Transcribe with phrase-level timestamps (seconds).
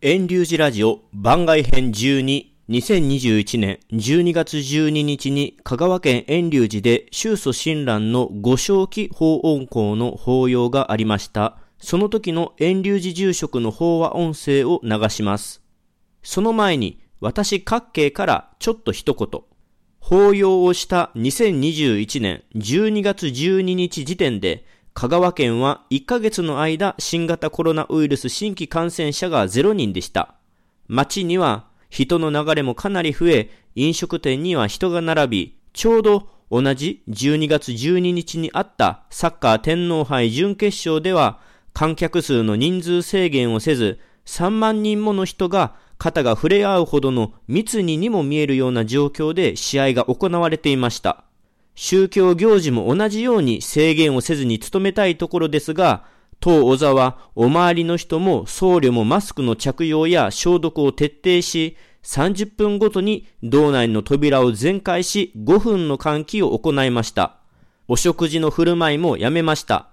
[0.00, 11.58] 遠流寺ラジオ番外編12 2021年12月12日に香川県遠流寺で宗祖親鸞の五正期法音校の法要がありました。
[11.80, 15.62] その時の遠流寺住職の法話音声を流します。
[16.22, 19.42] その前に私各系からちょっと一言。
[19.98, 24.64] 法要をした2021年12月12日時点で
[24.98, 30.34] 香川県は1ヶ月の間新型コロナウイルス新規感染者が0人でした。
[30.88, 41.38] 街には人の流れもかなり増え、飲食店には人が並び、ちょうど同じ12月12日にあったサッカー天皇杯準決勝では
[41.72, 51.27] 観客数の人数制限をせず3万人もの人が肩が触れ合うほどの密ににも見えるような状況で試合が行われていました。
[51.80, 56.04] 宗教行事も同じように制限をせずに努めたいところですが、
[56.40, 67.36] 当小座はお周りの人も僧侶もマスクの着用や消毒を徹底し、30分ごとに道内の扉を全開し5分の換気を行いました。
[67.86, 69.90] お食事の振る舞いもやめました。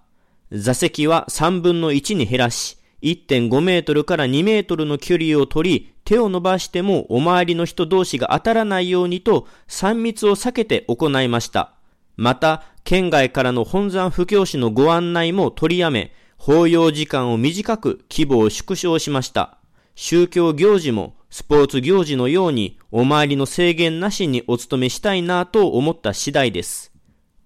[0.51, 11.74] 座席は3分の1に減らし、1.5メートルから2メートルの距離を取り、手を伸ばしてもお周りの人同士が当たらないようにと3密を避けて行いました。
[12.17, 19.57] また、県外からの本山布教師のご案内も取りやめ、法要時間を短く規模を縮小しました。
[19.95, 26.91] 宗教行事もスポーツ行事のようにお参りの制限なしにお勤めしたいなと思った次第です。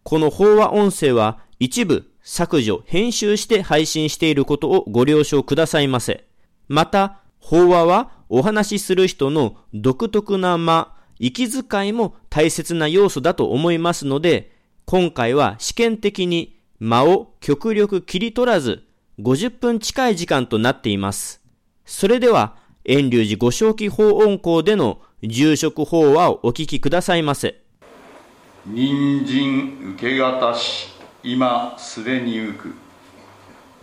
[0.03, 6.25] この法話音声は一部削除、編集して配信していることをご了承くださいませ。
[6.67, 14.58] また、法話はお話しする人の独特な間、息遣いも大切な要素だと思いますので、
[14.91, 18.85] 今回は試験的に間を極力切り取らず、
[19.19, 21.43] 50分近い時間となっています。
[21.85, 27.61] それでは、遠隆寺五正期法音校での住職法話をお聞きくださいませ。
[28.65, 30.87] 人参受けがたし、
[31.21, 32.73] 今すでに浮く。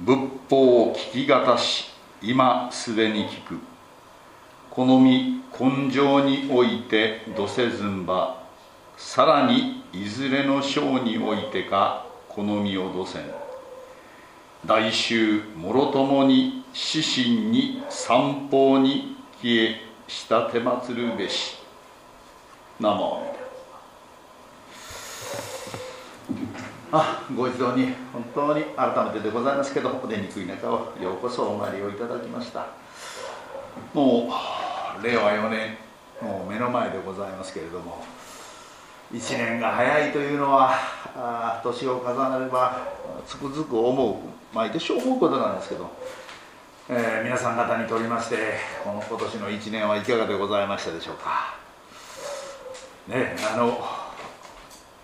[0.01, 0.19] 仏
[0.51, 1.85] 法聞きがたし、
[2.21, 3.61] 今すでに聞く。
[4.71, 8.36] 好み根性においてどせずんば、
[8.97, 13.23] さらにいずれの章においてか好みをどせん。
[14.65, 21.59] 大衆もろともに死神に三方に消えしたてまつるべし。
[22.81, 23.35] ナモ
[26.93, 32.67] あご一同に本当に改めてでございますけどお出にくい中をようこそお参りをいただきました。
[33.93, 34.31] も
[35.01, 35.77] う令和4年
[36.21, 38.05] もう目の前でございますけれども
[39.13, 40.73] 1年が早いというのは
[41.15, 42.89] あ年を重ねれば
[43.27, 45.91] つくづく思う毎年思うことなんですけど、
[46.89, 48.37] えー、皆さん方にとりまして
[48.83, 51.57] この今年の1年はいかがでございましたでしょうか。
[53.09, 53.79] ねあの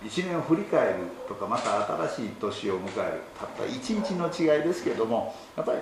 [0.05, 0.95] 1年を振り返る
[1.29, 5.79] とかまた新しい年を迎えるたった1日の違いですけどもやっぱり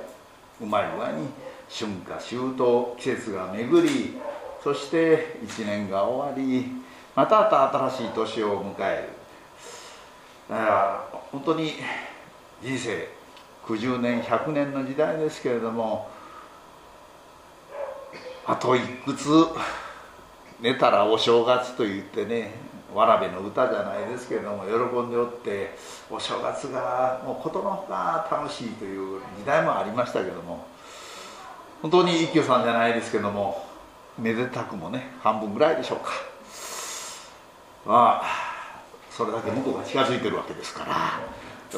[0.60, 1.28] うまい具合に
[1.70, 4.18] 春夏秋冬季節が巡り
[4.62, 6.79] そして1年が終わり
[7.14, 9.08] また新しい年を迎え
[10.48, 10.54] る。
[10.54, 11.74] だから本当に
[12.62, 13.08] 人生
[13.64, 16.10] 90年100年の時代ですけれども
[18.46, 19.28] あといくつ
[20.60, 22.52] 寝たらお正月と言ってね
[22.92, 24.72] わらべの歌じゃないですけれども喜
[25.06, 25.76] んでおって
[26.10, 30.66] お正月がもうことのほか楽しいという時代もありましたけども
[31.80, 33.64] 本当に一休さんじゃないですけども
[34.18, 36.29] めでたくもね半分ぐらいでしょうか。
[37.86, 38.22] まあ
[39.10, 41.20] それだけ向こうが近づいてるわけですから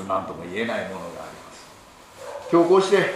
[0.03, 1.69] 何とも言えないものがあります。
[2.51, 3.15] 今日こうして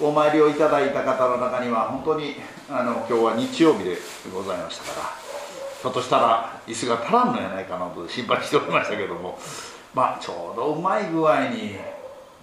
[0.00, 2.36] お参りをいただいた方の中には本当に
[2.70, 3.96] あの今日は日曜日で
[4.32, 5.06] ございましたから
[5.82, 9.38] ひょっとしたら椅子が足らんのやないかなと心配しておりましたけども
[9.94, 11.76] まあちょうどうまい具合に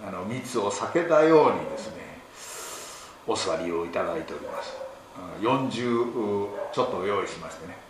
[0.06, 2.20] あの密を避けたようにですね
[3.26, 4.76] お座りをいただいております。
[5.40, 7.87] 40ちょっと用意しましてね。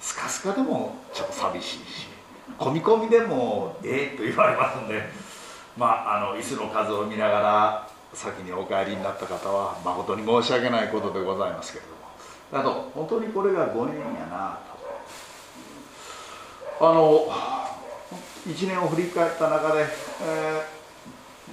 [0.00, 1.82] スカスカでもちょっと寂しいし
[2.58, 5.02] 込み込みでもええと言われますんで
[5.76, 11.96] まああの椅子の数を見ながら先にお帰りになった方は誠に申し訳ないことでございますけれども。
[12.52, 14.58] あと本当にこれが5年やな
[16.78, 16.88] と。
[16.88, 17.26] あの
[18.46, 19.86] 1年を振り返った中で、
[20.22, 20.62] え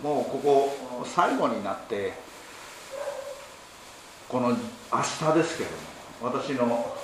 [0.01, 2.13] ー、もうここ最後になって
[4.29, 5.92] この明日ですけれども
[6.23, 6.95] 私の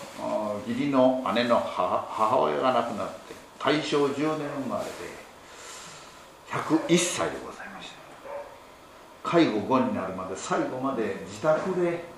[0.65, 4.91] 義理の姉の母親が亡くなって大正10年生まれで
[6.49, 7.91] 101歳でございまし
[9.23, 9.29] た。
[9.29, 12.17] 介護後になるまで最後まで自宅で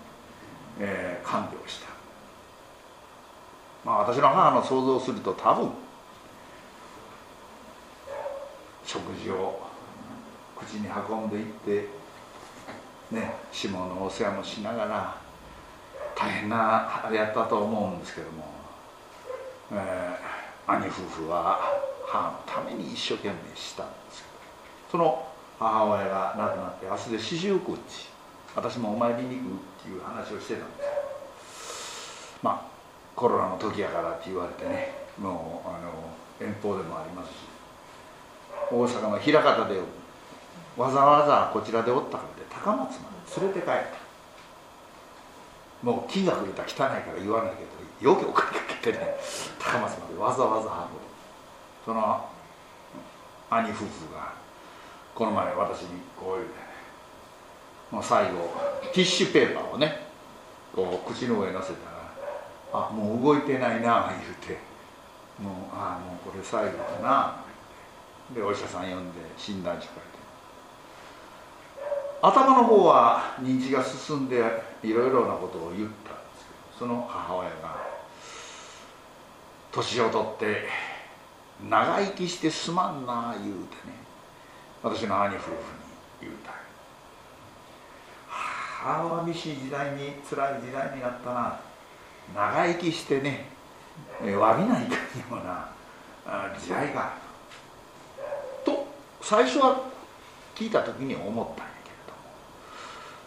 [0.80, 1.88] えー、看病した。
[3.84, 5.72] まあ私の母の想像すると多分
[8.86, 9.62] 食事を
[10.58, 11.88] 口に運んでいって
[13.12, 15.18] ね下のお世話もしながら
[16.22, 18.46] 大変なあれやったと思うんですけども、
[19.72, 21.60] えー、兄夫婦は
[22.06, 24.32] 母のために一生懸命したんですけど。
[24.92, 25.26] その
[25.58, 28.10] 母親が亡くなって明日で四十九日
[28.56, 32.72] 私もお参りに行くっていう話をしてたんですまあ
[33.16, 37.52] コロナの時やからって言われてねもうあの遠方でもありますし。
[38.72, 39.80] 大阪の枚方で
[40.78, 44.01] わざわざこちらでおったからで高松まで連れて帰った。
[45.84, 49.16] もう金が触れたら汚いから言わないけどよくお金かけてね
[49.60, 51.12] 高松までわざわざ運ぶ。
[51.86, 52.30] その
[53.50, 54.34] 兄夫婦が
[55.16, 56.52] この前私にこういうね
[57.92, 58.50] もう最後
[58.94, 60.08] ティッシュペーパーをね
[60.74, 62.14] こう口の上に乗せたら
[62.88, 64.60] 「あもう動いてないな」言うて
[65.42, 67.44] 「もうああもうこれ最後だな」
[68.34, 70.11] でお医者さん呼んで診断書書いて。
[72.22, 74.38] 頭の方は認知が進んで
[74.84, 75.90] いろいろなことを言ったんで
[76.38, 77.82] すけどその母親が
[79.72, 80.68] 年を取って
[81.68, 83.94] 長生きしてすまんな言うてね
[84.84, 85.56] 私の兄夫婦に
[86.22, 86.52] 言うた
[88.28, 91.60] はあ寂しい時代に辛い時代になったな。
[92.34, 93.46] 長生きしてね
[94.38, 95.70] わびないかにもな
[96.58, 97.14] 時代が
[98.64, 98.88] と。
[99.22, 99.82] 最初は
[100.56, 101.71] 聞いた時に思った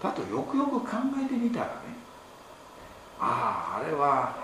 [0.04, 0.86] だとよくよく考
[1.18, 1.72] えてみたらね
[3.18, 4.36] あああれは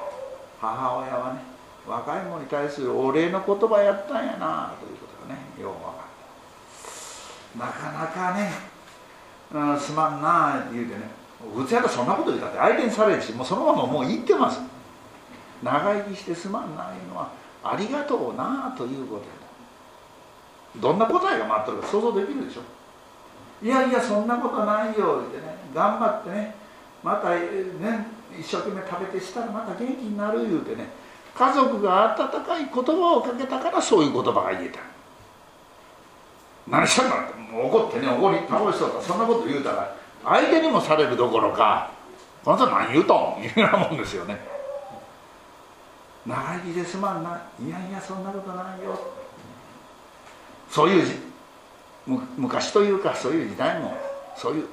[0.59, 1.41] 母親はね
[1.87, 5.95] 若い者に対するお礼の言葉やったんやなということがねよう分かっ
[7.53, 7.59] た。
[7.59, 8.51] なかなかね、
[9.53, 11.03] うん、すまんな言うてね
[11.55, 14.61] 普通やったらそんなこと言うたって相手にされるしもうそのままもう言ってます。
[15.63, 17.31] 長生きしてすまんないうのは
[17.63, 19.29] ありがとうなということや
[20.77, 22.63] どんな答えが待ってるか想像できるでしょ。
[23.63, 25.57] いやいやそんなことないよってね。
[25.75, 26.55] 頑張ってね。
[27.03, 27.41] またね
[28.39, 30.89] 一生懸命食べてしたらまた元気になる言うてね。
[31.35, 34.81] 家族が温かい言葉をかけたからそういう言葉が言えた。
[36.69, 41.91] 何したんだってもう怒ってね怒り倒しとったそんなこと言うたら相手にもされるどころか
[42.45, 44.39] この人何言うとんいうようなもんですよね
[46.25, 47.31] 長生きですまんな。
[47.59, 48.99] いやいやそんなことないよ
[50.69, 51.30] そういう
[52.07, 53.97] 昔というかそういう時代も
[54.37, 54.67] そういう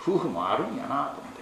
[0.00, 1.36] 夫婦もあるんやなと思って。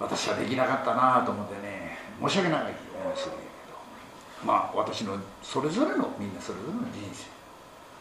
[0.00, 2.72] 私はできなかったなと思ってね申し訳ない思い
[3.16, 4.46] するんやけど。
[4.46, 7.26] まあ私のそれぞれのみんなそれぞれの人生。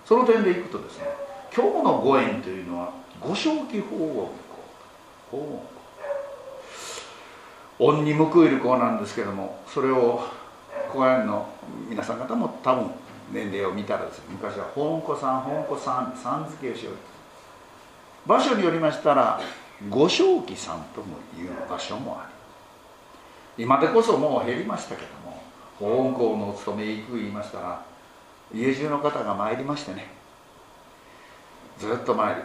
[0.06, 1.06] その点でいくとですね
[1.54, 4.31] 今日のご縁というのは五正気法音
[5.31, 5.63] 法
[7.80, 10.21] 音恩に報いる子なんですけどもそれを
[10.92, 11.50] 小屋の
[11.89, 12.89] 皆さん方も多分
[13.31, 19.39] 年齢を見たらですね昔は本子さん本子さんさん付けをしよう場所によりましたら
[19.89, 22.29] 五正気さんともいう場所もあ
[23.57, 25.41] り今でこそもう減りましたけども
[25.79, 27.85] 保温校のお勤め行く言いましたら
[28.53, 30.07] 家中の方が参りましてね。
[31.77, 32.41] ずっと参り。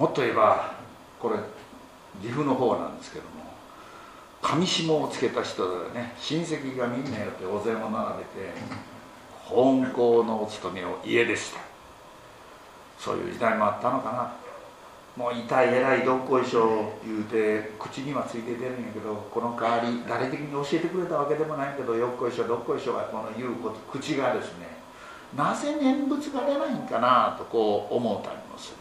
[0.00, 0.74] もっと言えば
[1.20, 1.36] これ
[2.20, 3.44] 岐阜の方なんですけども
[4.42, 8.52] 上下をつけた人でね親戚がみんなやってお膳を並べて
[9.44, 11.60] 本校のお勤めを家でした。
[12.98, 14.32] そういう時代もあったのかな。
[15.16, 24.66] もう痛い偉いどっこいしょ言うて口にはついて出るんやけどこの代わり誰的に教えてくれたわけでもないけどよっこいしょどっこいしょがこの言うこと口がですね
[25.36, 28.76] なぜ念仏が出ないんかなとこう思ったりもする。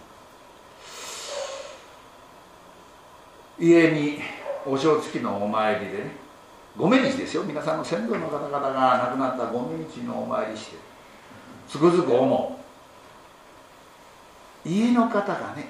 [3.60, 4.20] 家に
[4.66, 6.23] お正月のお参りでね
[6.78, 7.44] ご命日ですよ。
[7.44, 10.78] 皆さんの先祖の方々が亡くなったご命日のお参りして。
[11.68, 12.60] つくづく思
[14.66, 14.70] う。
[14.70, 15.70] 家の方がね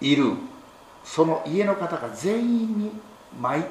[0.00, 0.32] いる。
[1.04, 2.90] その家の方が全員に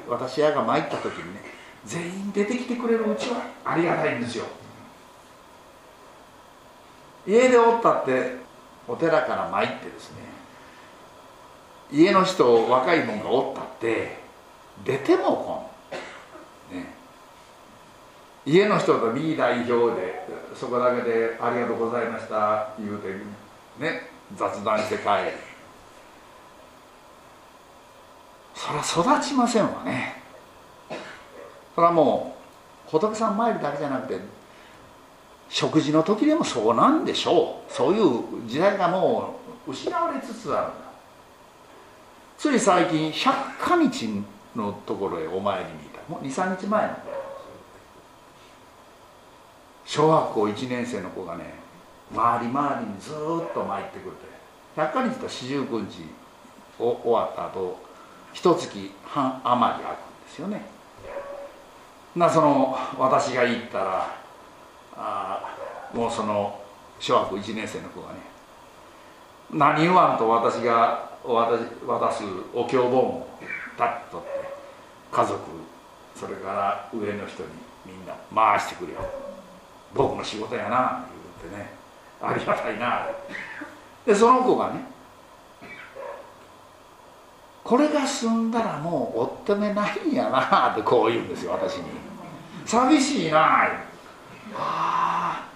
[0.08, 1.40] 私らが参った時にね
[1.84, 4.44] 全員出てきてくれるうちはありがたいんですよ。
[7.26, 8.36] 家でおったって
[8.86, 10.18] お寺から参ってですね
[11.90, 14.23] 家の人若いもんがおったって
[14.82, 15.70] 出ても
[16.70, 16.94] こん、ね、
[18.44, 23.14] 家の人と B 代表でそこだけで「ありがとうございました」言うて
[23.78, 24.14] ね。
[24.36, 25.32] 雑談して帰る。
[28.54, 30.22] そりゃ育ちませんわね。
[31.74, 32.36] それはも
[32.86, 34.20] う仏さん参りだけじゃなくて
[35.48, 37.72] 食事の時でもそうなんでしょう。
[37.72, 40.74] そういう時代がもう失われつつあるんだ。
[42.38, 44.08] つい最近百花日
[44.56, 46.12] のところへお参りに行った。
[46.12, 46.94] もう23日前の
[49.84, 51.54] 小学校1年生の子がね
[52.14, 54.26] 回り回りにずっと参ってくるて
[54.76, 56.04] 百花日と四十九日
[56.78, 57.78] を終わった後
[58.32, 60.62] 一月半余り空くんですよね。
[62.16, 64.16] なその私が行ったら
[64.96, 65.56] あ
[65.92, 66.60] もうその
[66.98, 68.20] 小学校1年生の子がね
[69.52, 72.22] 何言わんと私が渡渡す
[72.54, 73.26] お経本を
[73.76, 74.24] タッと
[75.14, 75.38] 家族
[76.16, 77.48] それから上の人に
[77.86, 79.00] みんな回してくれよ。
[79.94, 81.06] 僕の仕事やな
[81.42, 81.70] 言うてね。
[82.20, 83.06] ありがたいな
[84.04, 84.80] でその子がね
[87.62, 91.84] これが済んだらもう追ってめないんやなってこう言うんですよ私に。
[92.66, 93.68] 寂しいなあ
[94.56, 95.48] あ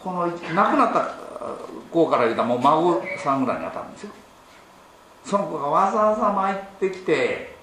[0.00, 1.14] この亡くなった
[1.90, 4.10] 子から言うたもう孫さんぐらいに当たるんですよ。
[5.24, 7.55] その子がわざわざ参ってきて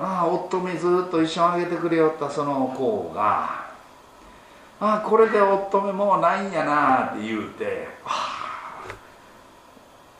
[0.00, 3.66] ああ夫めずっと一緒にあげてくれよったその子が
[4.80, 8.84] ああこれで夫めもうないんやなって言うてあ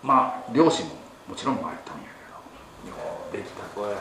[0.03, 0.93] まあ両親も
[1.29, 2.03] もちろん参ったんや
[2.85, 2.97] けどよ
[3.33, 3.97] できた子や。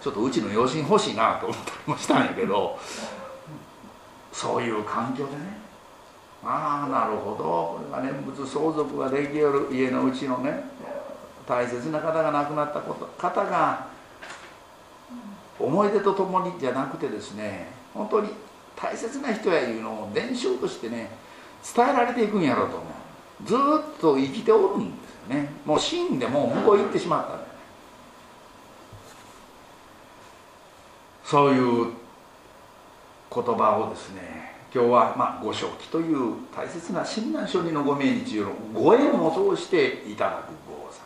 [0.00, 2.78] ちょっとうちの養子欲しいなと思ったりもしたんやけど
[4.32, 5.58] そういう環境でね。
[6.44, 7.44] ああなるほど。
[7.44, 10.64] これが念仏相続ができる家のうちのね
[11.46, 13.87] 大切な方が亡くなったこと方が
[15.58, 18.30] 思い出とともにじゃなくてですね本当に
[18.76, 21.10] 大切な人やいうのを伝承としてね
[21.74, 22.98] 伝えられていくんやろうと思う。
[23.44, 25.48] ずっと生きておるんですよね。
[25.64, 27.48] もう死んでもう向こう行ってしまったんだよね。
[31.24, 31.92] そういう
[33.32, 41.00] 言葉をですね今日は、まあ、ご正気という大切な親鸞聖人のご命日のご縁を通していただくご座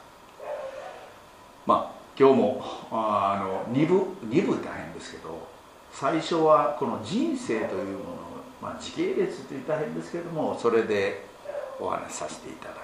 [1.67, 2.63] まあ今日も
[2.93, 3.97] あの2部
[4.29, 5.49] 2部大変ですけど
[5.91, 8.17] 最初はこの人生というものを、
[8.63, 11.25] まあ、時系列と言ったら変ですけどもそれで
[11.81, 12.77] お話しさせていただい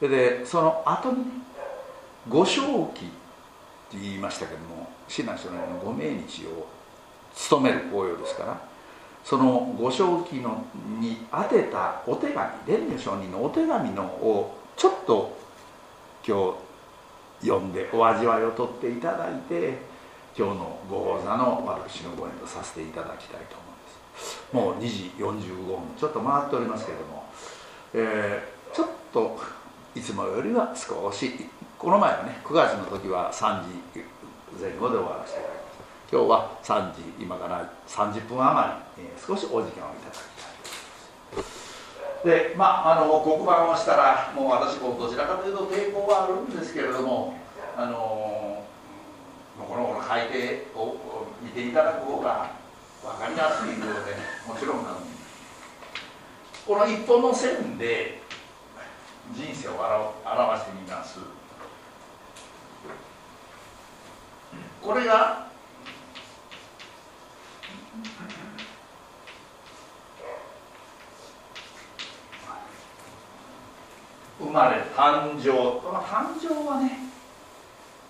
[0.00, 0.08] て。
[0.08, 1.24] でその後にね
[2.28, 2.60] ご正
[2.94, 6.66] 気って言いましたけども親鸞聖人のご命日を
[7.34, 8.60] 務める法要ですから
[9.24, 10.66] そのご正気の
[11.00, 15.34] に当てたお手紙蓮如上人のお手紙のをちょっと
[16.22, 16.67] 今日
[17.40, 19.78] 読んでお味わいをとっていただいて
[20.36, 23.56] 今日のご講座の私のご縁とさせていただきたいと
[24.52, 24.98] 思うんです。
[25.20, 27.24] もう2時45分ちょっと回っておりますけれども、
[27.94, 29.38] えー、ちょっと
[29.94, 31.32] いつもよりは少し
[31.78, 33.68] この前はね9月の時は3時
[34.60, 35.58] 前後で終わらせていただき
[36.10, 40.47] 今日は3時今から30分余り、えー、少しお時間をいただきたい。
[42.24, 47.34] でまああの黒板をしたらもう私もどちらかというと抵抗はあるんですけれども
[47.76, 48.64] あの
[49.56, 50.96] この改定を
[51.42, 52.52] 見ていただく方が
[53.02, 55.06] 分かりやすいのでもちろんなのに
[56.66, 58.20] この一本の線で
[59.32, 59.72] 人生を
[60.24, 61.18] 表してみます。
[64.80, 65.47] これが
[74.38, 76.98] 生まれ誕生この誕生はね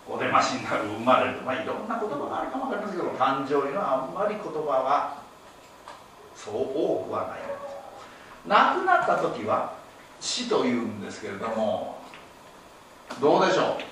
[0.06, 5.22] お出ましになる生まれるまあいろんな言葉があるかもわかりますけど誕生いうのはあんまり言葉は
[6.34, 7.40] そう多くはない。
[7.40, 7.48] んです
[8.46, 9.74] 亡くなった時は
[10.20, 11.98] 死というんですけれども
[13.20, 13.82] どうでしょう？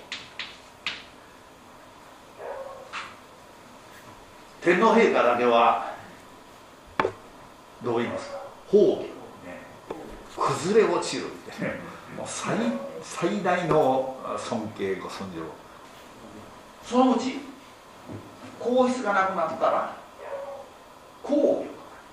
[4.62, 5.95] 天皇陛下だけは
[7.83, 8.38] どう言いますか？
[8.71, 9.09] 崩御ね
[10.37, 11.95] 崩れ落ちるってね。
[12.16, 12.56] もう最
[13.02, 15.42] 最大の尊敬ご尊重。
[16.85, 17.40] そのうち
[18.58, 19.96] 皇室がなくなったら
[21.23, 21.68] 皇居と書き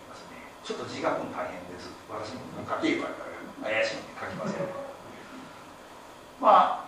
[0.10, 0.38] ますね。
[0.63, 1.89] ちょっと字書くの大変です。
[2.10, 3.07] 私も書けば
[3.63, 4.62] 怪しいので書きません。
[6.41, 6.86] まあ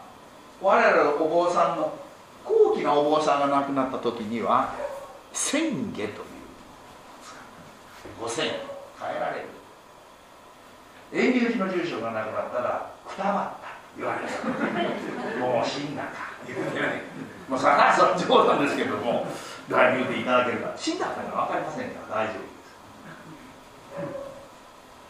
[0.61, 1.97] 我々のお坊さんの
[2.43, 4.73] 高貴なお坊さんが亡くなった時には
[5.33, 6.13] 千下という。
[8.19, 8.45] 五千。
[8.97, 9.47] 変えられる。
[11.15, 16.35] 遠流寺の住所がなくなったらくたばった言われたもう死んだか。
[16.45, 17.03] 言うてね
[17.47, 19.25] もうそれは冗談ですけども
[19.69, 22.55] 大言うていただけるか死んだか分かりませんから大丈夫です。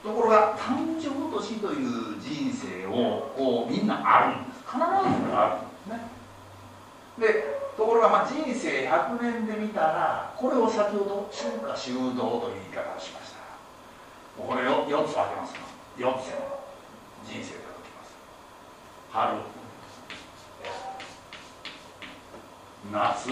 [0.03, 4.62] ところが誕生と死という人生をこうみんなあるんです。
[4.62, 6.05] 必ずあるんですね。
[7.17, 13.41] でところがまあ人生100年で見たらこれを先ほど春夏秋冬という言い方をしました。
[14.38, 16.11] これを4つ分けます4つの
[17.23, 18.11] 人生が解きます。
[19.11, 19.37] 春
[22.91, 23.29] 夏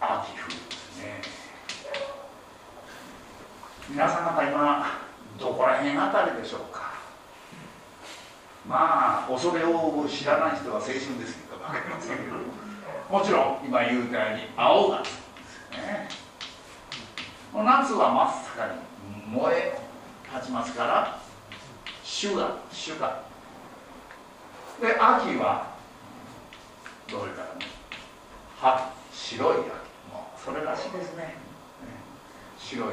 [0.00, 1.22] 秋冬ですね。
[3.90, 4.86] 皆さん方今
[5.40, 6.92] どこら辺あたりでしょうか？
[8.68, 12.36] まあ恐れを知らない人は青春ですけど分かりませんけど。
[13.10, 15.18] もちろん今言うたように青夏です
[15.76, 16.08] ね
[17.54, 18.74] 夏は真っ盛り
[19.20, 19.78] に燃え
[20.34, 21.18] 立ちますから
[22.02, 23.22] 主が主が
[24.80, 25.66] で秋は
[27.10, 27.66] どれからね
[28.58, 29.58] 葉白い秋
[30.10, 31.36] もうそれらしいですね。
[32.58, 32.88] 白い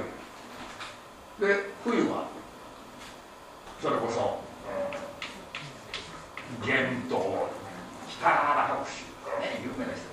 [1.40, 1.48] 秋。
[1.48, 2.28] で冬は
[3.82, 4.42] それこそ
[6.66, 7.18] 玄冬
[8.10, 8.90] 北原白秋
[9.40, 10.04] ね有名な人。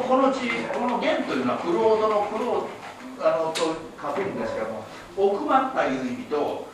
[0.00, 2.85] この地この玄というのはクロードのクロード。
[3.20, 4.84] あのと書くんですけども
[5.16, 6.66] 奥まったいう意味と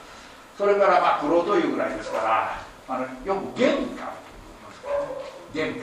[0.58, 4.08] それからまあ黒というぐらいですからあのよく玄関
[5.54, 5.82] 玄関。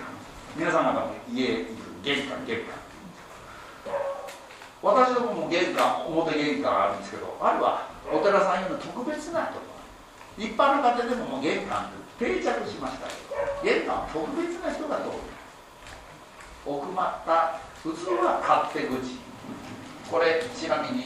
[0.57, 3.93] 皆さん方も家行く玄関玄関。
[4.81, 9.59] 私どもも玄関表玄関あるんですけどあれはお寺さん用の特別なとこ
[10.37, 10.43] ろ。
[10.43, 13.07] 一般の方でももう玄関定着しました。
[13.63, 15.11] 玄関は特別な人が通る。
[16.65, 19.28] 奥まった普通は勝手口。
[20.09, 21.05] これちなみに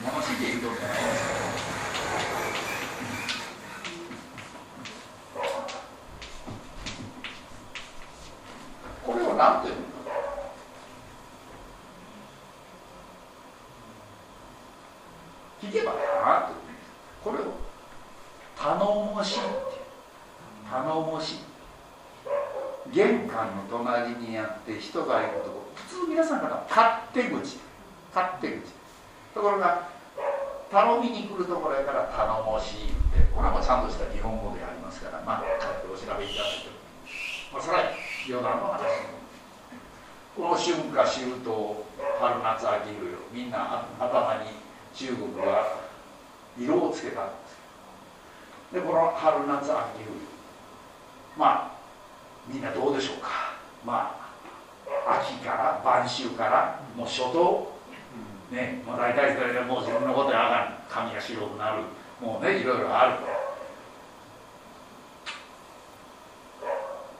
[0.00, 1.44] 物知っているとじゃないですか
[9.04, 9.80] これを何ていうの
[15.60, 15.92] 聞けば。
[16.24, 16.54] なって
[17.24, 17.42] これを
[18.56, 19.48] 頼もしいって。
[20.70, 21.38] 頼もしい。
[22.92, 27.73] 玄関の隣にあって人がいるとこ普通皆さんから勝手口。
[28.14, 28.70] 勝手口
[29.34, 29.90] ところが
[30.70, 36.70] 頼みに来るところやから頼もしいってこれはもうちゃんとした日本語でありますからまあこうやってお調べいただいて
[37.52, 37.90] まあそれは
[38.30, 38.86] 余談の話
[40.36, 41.84] この春夏秋冬
[42.18, 44.62] 春夏秋冬みんな頭に
[44.94, 45.82] 中国は
[46.58, 48.74] 色をつけたんです。
[48.74, 50.14] でこの春夏秋冬
[51.36, 51.74] まあ
[52.46, 53.54] みんなどうでしょうか。
[53.84, 54.18] ま
[55.06, 57.73] あ秋から晩秋からもう初冬。
[58.54, 61.82] ねまあ大体それでもう自分のことやあかん髪が白くなる。
[62.20, 63.18] もうねいろいろある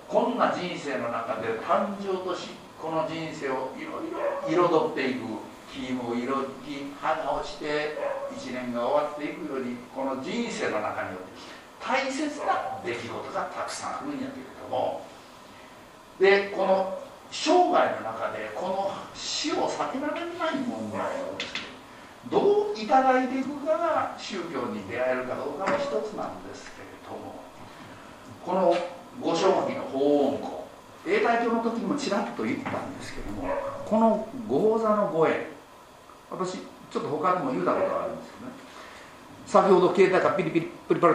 [0.09, 5.21] こんな人生の中で誕生としこの人生をいろいろ彩っていく
[5.75, 7.99] 木も色き葉が落ちて
[8.37, 11.33] 一年が終わっていくようにこの人生の中によって
[11.83, 14.31] 大切な出来事がたくさんあるんやけれ
[14.63, 15.05] ども。
[16.21, 21.75] でこの生涯の中でこの死を避けられない問題をですね。
[22.31, 27.45] どういいていくかが宗教に出会えるかどうかの一つなんですけれども
[28.45, 28.75] この
[29.21, 30.67] 五章記の法音庫
[31.07, 33.49] 永代教の時にもちらっと言ったんですけども
[33.85, 35.49] この豪座の護衛
[36.31, 38.53] 私ちょっと他でも言うたことがあるんですけどね。
[39.47, 41.15] 先ほど携帯がピリピリプリプリ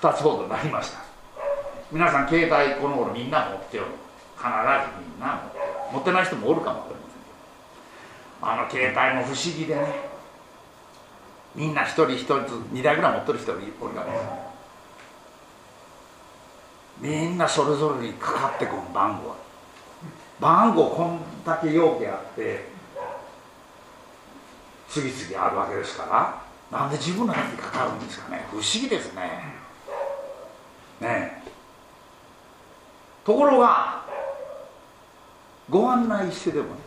[0.00, 1.00] 2つほどなりました
[1.92, 3.88] 皆さん携帯この頃みんな持っておる
[4.38, 4.54] 必ず
[5.10, 5.42] みんな。
[5.92, 7.30] 持ってない人もおるかも分かりませんけ
[8.40, 8.46] ど。
[8.46, 10.08] あの携帯も不思議でね。
[11.54, 13.62] みんな一人一人ずつ2台ぐらい持ってる人おる
[13.94, 14.54] かも
[17.00, 19.34] みんなそれぞれにかかってくる番号。
[20.40, 22.68] 番号こんだけ要件あって
[24.88, 26.04] 次々あるわけですか
[26.70, 26.78] ら。
[26.78, 28.46] なんで自分のやつにかかるんですかね。
[28.50, 29.54] 不思議ですね。
[31.00, 31.42] ね
[33.24, 33.97] ところが
[35.70, 36.80] ご案内してでもね。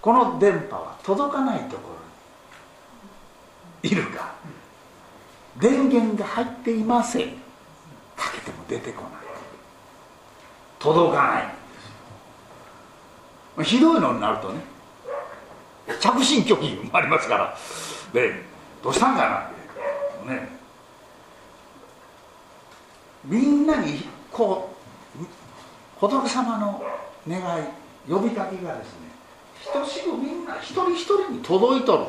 [0.00, 1.90] この電波は届かないとこ
[3.82, 4.34] ろにいるか
[5.58, 7.28] 電源が入っていません。
[8.16, 9.10] かけても出てこない。
[10.78, 11.44] 届か
[13.56, 13.64] ない。
[13.64, 14.60] ひどいのになるとね
[16.00, 17.56] 着信拒否もありますから。
[18.12, 18.42] で
[18.82, 19.50] どうしたんかなっ
[20.24, 20.30] て。
[20.30, 20.48] ね。
[23.24, 24.70] みんなにこ
[25.16, 25.24] う
[25.98, 26.82] 仏様の
[27.28, 27.64] 願い
[28.08, 29.10] 呼びかけがですね
[29.72, 32.04] 等しくみんな一人一人に届いとる。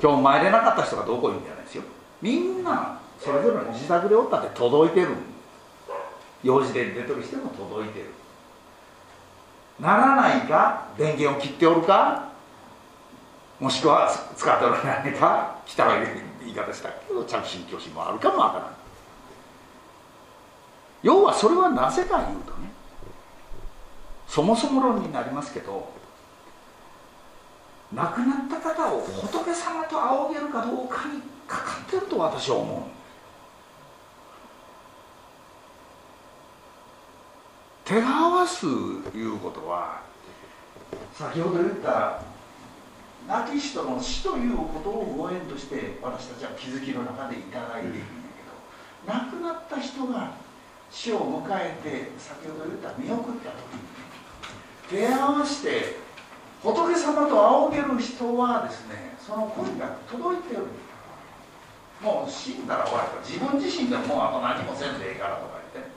[0.00, 1.82] 今日参れなかった人がどこう言うんじゃないですよ。
[2.22, 5.08] みんなそれぞれの自宅でおったって届いてる。
[6.44, 8.06] 用事で出てる人も届いてる。
[9.80, 12.28] ならないか電源を切っておるか
[13.60, 16.06] もしくは使っておらないか来たらいい
[16.40, 18.70] 言い方したけど着信拒否もあるかもわからない
[21.02, 22.70] 要はそれはなぜか言うとね
[24.26, 25.90] そもそも論になりますけど
[27.92, 32.98] 亡くなった方を仏様と仰げるかどうかにかかってると私は思う。
[37.86, 38.68] 手が合わすい
[39.22, 40.02] うことは
[41.14, 42.20] 先ほど言った
[43.26, 48.04] 亡き人の死ということをご縁として私たちは気づきの中でいただいているんだ
[49.06, 50.32] けど亡くなった人が
[50.90, 55.96] 死を迎えて先ほど言った見送った時に手合わせて
[56.62, 60.66] 仏様と仰げる人はですねその声が届いてる
[62.02, 65.90] もう死んだら終わりと自分自身でももうあと何もせんでええからとか言って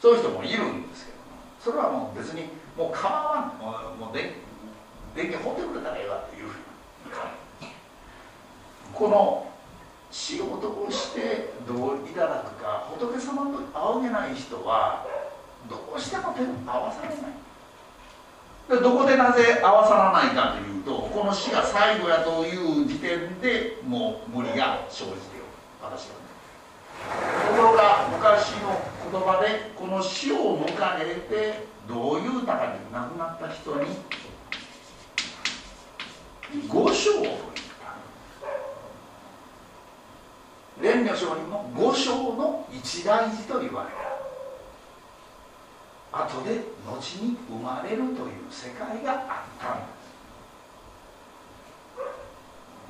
[0.00, 1.18] そういう人もいるんですけど
[1.58, 2.44] それはもう別に
[2.76, 3.58] もう構わん。
[3.58, 4.32] もうもう電
[5.16, 6.60] 源放ってくれたらええわっていうふうに。
[8.94, 9.49] この
[10.10, 15.06] 死を通してどういただくか仏様と仰げない人は
[15.68, 17.16] どうしても手を合わされない。
[18.70, 25.16] でどこでなぜ合わさらないかというとこの死が最後やという時点でもう無理が生じて
[25.82, 26.30] おる私はね
[27.48, 30.70] ところが昔の言葉でこの死を迎
[31.00, 33.86] えてどういうたかに亡くなった人に
[36.68, 37.40] 五章と言った
[40.80, 43.90] 蓮如上人も五章の一大事と言われ
[46.12, 48.14] た後で後に生まれるという
[48.50, 50.00] 世界があったんです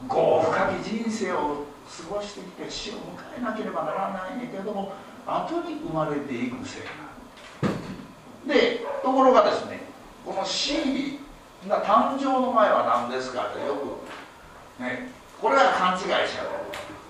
[0.08, 1.66] 豪深き人生を
[2.08, 2.98] 過ごしてきて死を迎
[3.38, 4.92] えなければならないんだけども
[5.26, 6.88] 後に生まれていく世界。
[8.46, 9.82] でところがですね
[10.24, 11.18] この死
[11.68, 16.46] が誕生の前は何ですかってよくねこれは勘違いしちゃう。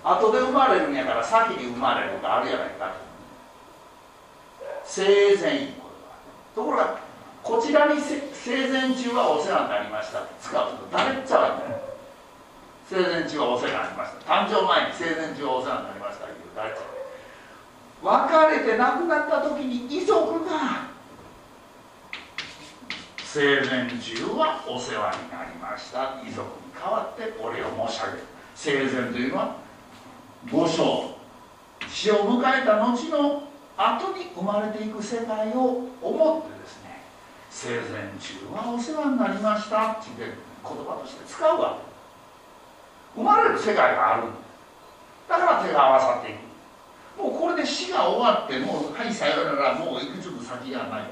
[0.03, 2.93] 後で生まれるんやから先に生まれるがあるやないか
[4.83, 5.67] 生前
[6.55, 6.99] ところが
[7.43, 11.81] こちらに生前中はお世話になりましたって使うと誰っちゃわない
[12.91, 14.33] 生前中はお世話になりました。
[14.33, 16.25] 誕生前に生前中はお世話になりました。
[16.25, 16.81] っていう誰っちゃ
[18.03, 20.91] 別れて亡くなった時に遺族が
[23.23, 26.19] 生前中はお世話になりました。
[26.27, 28.23] 遺族に代わってお礼を申し上げる。
[28.55, 29.55] 生前というのは
[30.49, 31.11] 五章。
[31.87, 33.43] 死を迎えた後の
[33.77, 37.01] 後に生まれていく世界を思ってですね
[37.49, 40.27] 生前中はお世話になりましたって言
[40.63, 41.77] 葉として使うわ
[43.13, 43.19] け。
[43.19, 44.29] 生まれる世界があるん
[45.27, 47.21] だから手が合わさっていく。
[47.21, 51.03] もうこれで死が終わってもうはいさよならもういくつも先がない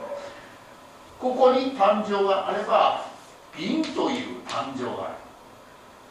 [1.19, 3.05] ここに誕生があれば
[3.57, 5.13] 因という誕生がある。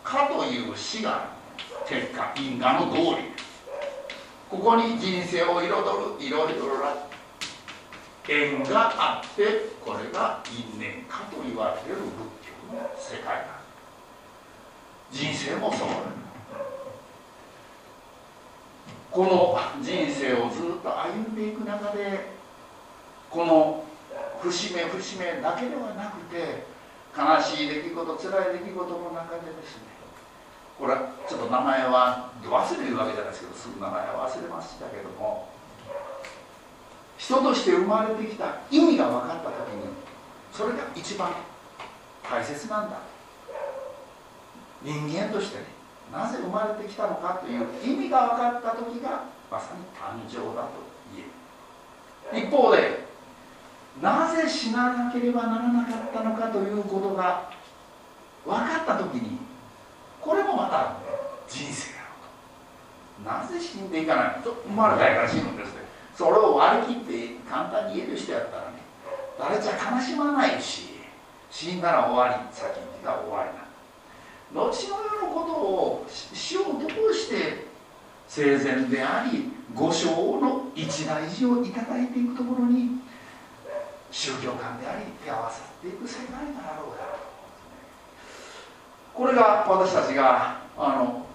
[0.04, 1.37] かという死がある。
[1.88, 3.32] 結果因果の通り
[4.50, 5.72] ここに人生を彩る
[6.20, 6.94] いろいろな
[8.28, 9.42] 縁があって
[9.84, 12.04] これが因縁かと言われてる仏
[12.44, 13.58] 教の世界だ。
[15.10, 15.88] 人生もそう
[19.10, 22.32] この人生をずっと歩んでいく中で
[23.30, 23.84] この
[24.42, 26.66] 節目節目だけではなくて
[27.16, 29.97] 悲しい出来事辛い出来事の中でですね
[30.78, 35.48] これはちょっと名前は忘れるわけじゃないですけどすぐ名前は忘れましたけども
[37.18, 39.90] 人として生まれてきた意味が分かった時に
[40.52, 41.32] それが一番
[42.22, 42.98] 大切なんだ。
[44.82, 45.64] 人間としてね
[46.12, 50.68] なぜ生まれてきたのかという意味が分かった時がまさに誕生だと
[51.12, 52.46] 言える。
[52.46, 53.08] 一方で
[54.00, 57.50] なぜ死ななければならなかったのかということが
[58.46, 59.38] 分かった時に
[60.20, 60.96] これもまた
[61.48, 62.14] 人生やろ
[63.22, 63.30] うと。
[63.30, 65.82] なぜ死んでいかないと生まれたいから死ぬんですね
[66.14, 68.78] それを割り切って簡単に言える人やったらね
[69.38, 70.98] 誰じゃ悲しまないし
[71.50, 73.68] 死んだら終わり先にが終わりな
[74.52, 77.66] 後の世のことを死を通して
[78.26, 83.00] 生前であり五章の一大事をいただいていくところに
[84.10, 87.17] 宗教観であり手合わさっていく世界があろうか
[89.18, 91.26] これが私たちがあの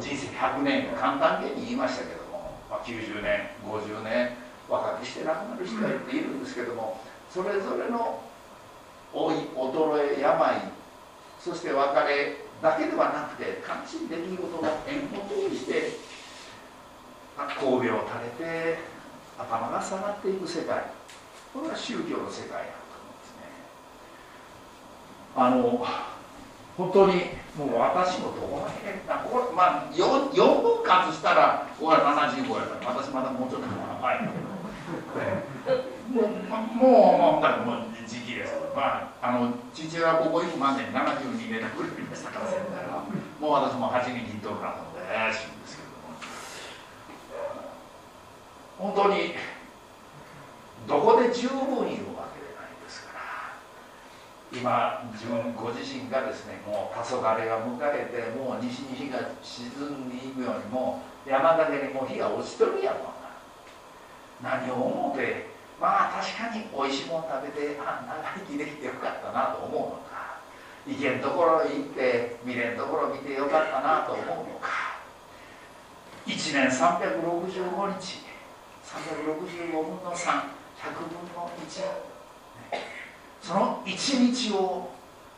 [0.00, 4.30] 人生100年簡単に言いましたけども、まあ、90年50年
[4.66, 8.22] 若くして亡くなる人がいるんですけどもそれぞれの
[9.12, 10.72] 老い衰え病
[11.38, 15.98] そして別れだけではなくて悲しい出来事の縁を通して
[17.36, 18.08] 神戸を
[18.40, 18.78] 垂れて
[19.38, 20.82] 頭が下がっていく世界。
[21.52, 23.44] これが宗教の世界だと思うんですね。
[25.36, 26.15] あの
[26.76, 27.14] 本当に
[27.56, 34.44] もう私もどこら辺なこれまあ 4, 4分割したらこれ75やから私まだもうちょっと長いんだけど
[36.12, 43.02] もう、ま、もう、まあ、もう時期ですまああの父親はここ行くまで72年ぐらいでしたからせんなら
[43.40, 45.00] もう私も8人にいっとるからので
[45.32, 45.88] しんですけど
[48.84, 49.32] も本当に
[50.86, 52.15] どこで十分言う
[54.52, 62.98] 今自分ご自身がですねもう黄昏が迎えてもう西に日が沈んでいくようにもう山陰にもう日が落ちとるやろ
[64.40, 64.60] な。
[64.60, 65.46] 何を思うて
[65.80, 70.38] まあ確かにおいしいもん食べてあ長生きできてよかったなと思うのか。
[70.86, 74.94] 行けんところ行って見れんところ見てよかったなと思うのか。
[76.26, 78.22] 1年365日。
[78.86, 80.30] 365分の3
[80.78, 81.80] 100分の1
[82.70, 82.95] ね。
[83.46, 84.90] その1日を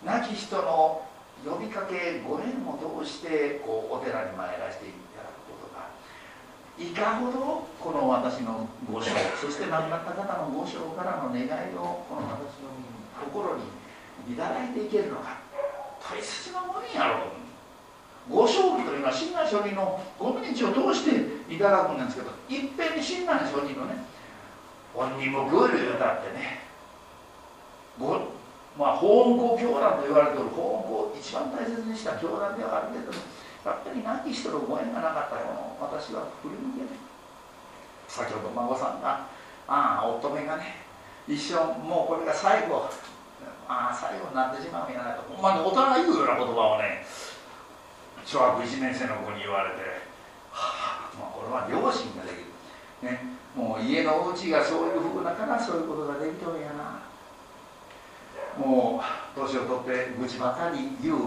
[0.03, 1.05] 亡き人の
[1.45, 5.93] 呼びかけご縁を通してこうお寺に参らせていただくことが
[6.81, 12.73] いかほどこの私の御章そして亡くなった方の御章からの願いをこの私の
[13.29, 15.37] 心にいただいていけるのか
[16.01, 24.01] 大切なものやろうご賞儀というのは親鸞上人のご命日を通していただくんですけどいっぺんに親鸞上人のね
[24.95, 26.68] 本人もグール言うたってね。
[27.99, 28.39] ご
[28.79, 30.51] まあ法恩公教団と言われておる。
[30.51, 33.19] 法恩公一番大切にした教団ではあるけども
[33.67, 36.99] やっぱり亡き人のご縁がなかったもの私は振り向けない。
[38.07, 39.27] 先ほど孫さんが
[39.67, 40.87] ああ乙女がね
[41.27, 42.89] 一生もうこれが最後。
[43.69, 47.05] ああ最後になってしまうんやないとほんまに大人が言うような言葉をね
[48.25, 49.85] 小学1年生の子に言われて
[50.51, 53.13] はあ、まあ、これは両親ができる。
[53.13, 56.98] ねもう家のお家がそういうふうだからそういうことができとるんやな。
[58.59, 59.01] も
[59.37, 61.19] う年を取って愚痴ばかり言う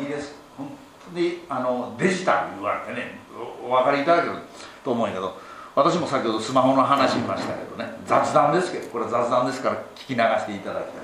[0.00, 0.70] 身です本
[1.12, 3.18] 当にあのデジタル言われてね
[3.64, 4.36] お分かりいただける
[4.84, 5.36] と思うんやけど
[5.74, 11.02] 私も先ほどスマホの話しましたけどね雑談ですけどこれは雑談ですから聞き流していただきたい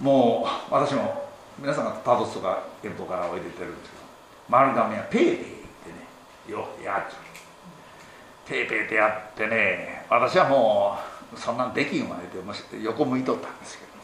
[0.00, 1.26] もう私も
[1.58, 4.02] 皆さんがタドスとかエルトからおいでてるんですけど
[4.48, 5.46] 丸亀はペーペーって
[6.48, 10.96] ねよやっちゃうペーペーってやってね私はも
[11.34, 13.95] うそんなんできんわって横向いとったんですけど。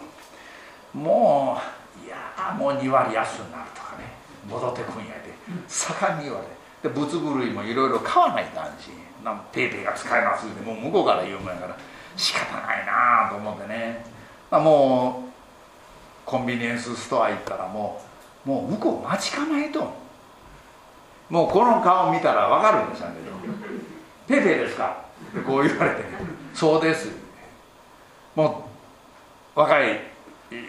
[0.94, 1.58] も
[2.02, 4.12] ういやもう2割安になるとかね。
[4.48, 5.32] 戻ってくんやで。
[5.68, 6.40] 盛んに言わ
[6.82, 8.90] れで物部類もいろいろ買わないかんし
[9.24, 11.76] なんペイペイが使えますってもう向こうから言うもんやから。
[12.16, 14.04] 仕方ないなと思ってね、
[14.50, 15.32] あ、もう
[16.26, 18.00] コンビニエンスストア行ったらも
[18.44, 20.02] うもう向こう待ち構えと。
[21.30, 23.06] もうこの顔見たら分かるんですよ
[24.28, 26.04] 「ペイペイですか?」ってこう言われて、
[26.52, 27.08] 「そうです」
[28.36, 28.68] も
[29.56, 30.11] う若い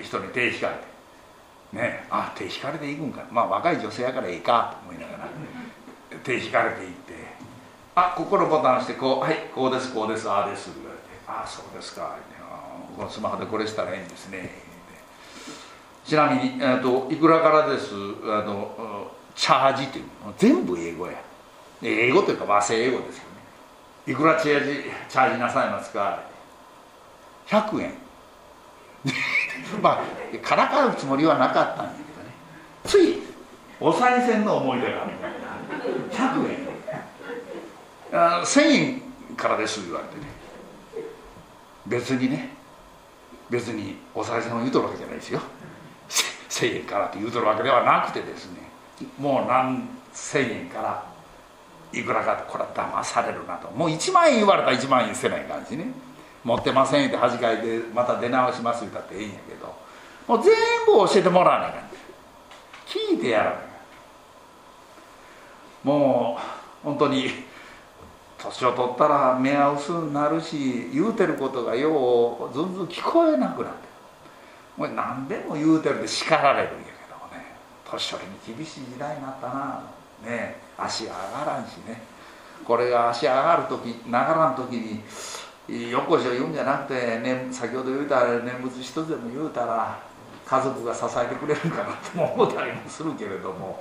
[0.03, 0.93] 人に手引かれて。
[1.73, 3.23] ねあ手引かれていくんか。
[3.31, 5.29] まあ若い女性やからいいかと思いながら。
[6.23, 7.13] 手引かれていって
[7.95, 12.15] 「あここのボタン押してこうはいこうですこうですああです」言われて「ああそうですか」
[12.95, 14.61] このスマホでこれしたらいいんですね。
[16.05, 17.93] ちなみに、えーと、いくらからです
[18.25, 20.33] あのチャージっていうの？
[20.37, 21.13] 全部英語や。
[21.81, 24.13] 英語というか和製英語ですよね。
[24.13, 26.21] いくらチャージチャージなさいますか
[27.47, 27.93] ？100円。
[29.81, 32.33] まあからかうつもりはなかったんだけどね。
[32.85, 33.21] つい
[33.79, 35.11] お賽銭の思い出がある。
[36.11, 38.19] 100円。
[38.19, 39.01] あ1000円
[39.35, 40.27] からです言われてね。
[41.87, 42.49] 別にね。
[43.49, 45.41] 別にお賽銭を言うとるわけじゃないですよ。
[46.49, 48.61] 1000円からって言うとるわけではなくてですね。
[49.19, 51.03] もう何千円から
[51.91, 53.69] いくらかこれは騙されるなと。
[53.71, 55.87] もう1万円言われたら1万円捨てない感じね。
[56.43, 59.73] 持ってませんって恥かいてまた出直します言ったっていいんやけど
[60.27, 60.53] もう全
[60.85, 61.81] 部教えてもらわないかん
[63.13, 63.55] 聞いてやらない
[65.83, 67.29] もう本当に
[68.37, 73.93] 年を取ったら目が薄になるし言うてることがようずんずん聞こえなくなって。
[74.75, 77.55] もう何でも言うてるで叱られるんやけどもね。
[77.85, 79.83] 年寄りに厳しい時代になったな。
[80.25, 80.57] ね。
[80.77, 82.01] 足上がらんしね。
[82.65, 85.01] これが足上がる時ながらん時に
[85.69, 89.97] よっこしを言うんじゃなくて、ね、先ほど言うたら念仏一つでも言うたら
[90.45, 93.79] 家族が支えてくれるかなとも思ったりもするけれども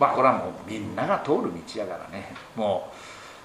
[0.00, 2.34] まあこれはもうみんなが通る道やからね。
[2.56, 2.90] も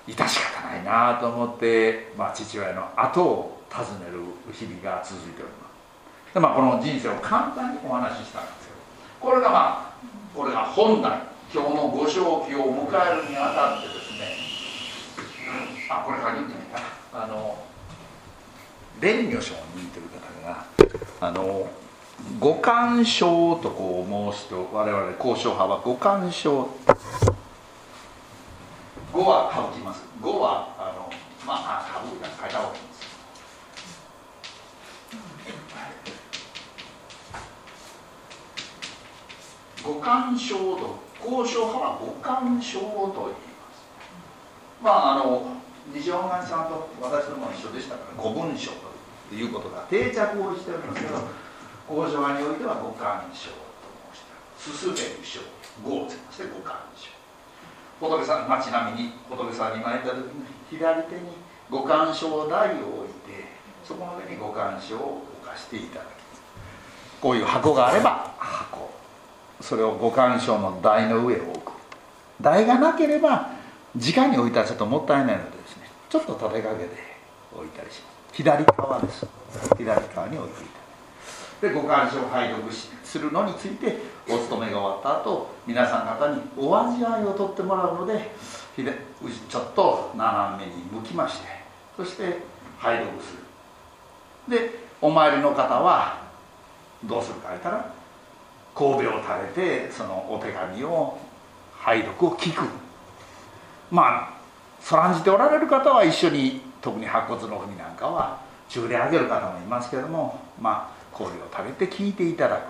[0.08, 4.21] う致し方ないなと思って、まあ、父親の後を訪ねる
[4.54, 5.67] 日々が続いておりま
[6.30, 6.34] す。
[6.34, 8.76] で、まあ、この人生を簡単にお話ししたんですよ。
[9.19, 9.93] これがまあ
[10.36, 11.21] これが本来
[11.54, 14.38] 今日のご正気を迎えるにあたってですね
[15.89, 16.80] あこれ書いてみた。
[16.80, 17.58] かなあの
[19.01, 20.65] 蓮如上人という方が
[21.19, 21.67] あの
[22.39, 26.69] 五感症とこう申すと我々交渉派は五感症
[29.12, 30.03] 五は省きます。
[30.21, 31.10] 五はあの
[31.45, 33.05] まあ省くか書いた方がいいんです。
[39.84, 43.36] 五感症と交渉派は五感症と言いま
[43.73, 43.86] す。
[44.81, 45.47] まああの
[45.93, 48.71] 西本願さんと私ども一緒でしたから五文書
[49.30, 51.19] ということが定着をしておりますけど
[51.89, 53.56] 交渉においては五感書と
[54.12, 54.93] 申した。
[54.93, 55.41] 進める書
[55.84, 57.13] 五として五感書
[58.00, 61.21] 仏さん、まあ、ちなみに仏さんに参った時に左手に
[61.69, 63.45] 五感書台を置いて
[63.84, 66.15] そこの上に五感書を置かしていただき
[67.21, 68.91] こういう箱があれば箱。
[69.62, 71.71] それを五感書の台の上を置く。
[72.41, 73.50] 台がなければ
[73.95, 75.64] 直に置いたらちょっともったいないので
[76.15, 76.91] ちょっと立てかけて
[77.54, 78.36] 置いたりします。
[78.36, 79.28] 左側です。
[79.78, 80.65] 左側に置いてい
[81.60, 82.71] たで五感書を拝読
[83.04, 83.97] するのについて
[84.30, 88.32] お勤めが終わった後皆さん方にお味わいをとってもらうので
[88.78, 91.47] ちょっと斜めに向きまして
[91.97, 92.39] そして
[92.80, 93.36] 拝読す
[94.47, 94.58] る。
[94.58, 96.21] でお参りの方は
[97.04, 97.93] どうするか言ったら
[98.73, 101.17] 神戸を垂れてそのお手紙を
[101.73, 102.63] 拝読を聞く。
[103.91, 104.35] まあ
[104.86, 112.62] そらんじておられる方は一緒に特に白骨の文なんかは中であげる方もいますけどもまあ氷を食べて聞いていただく。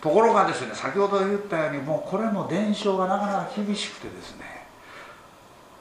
[0.00, 4.44] ところがですね先ほど言ったようにもうこれも伝承がなかなか厳しくてですね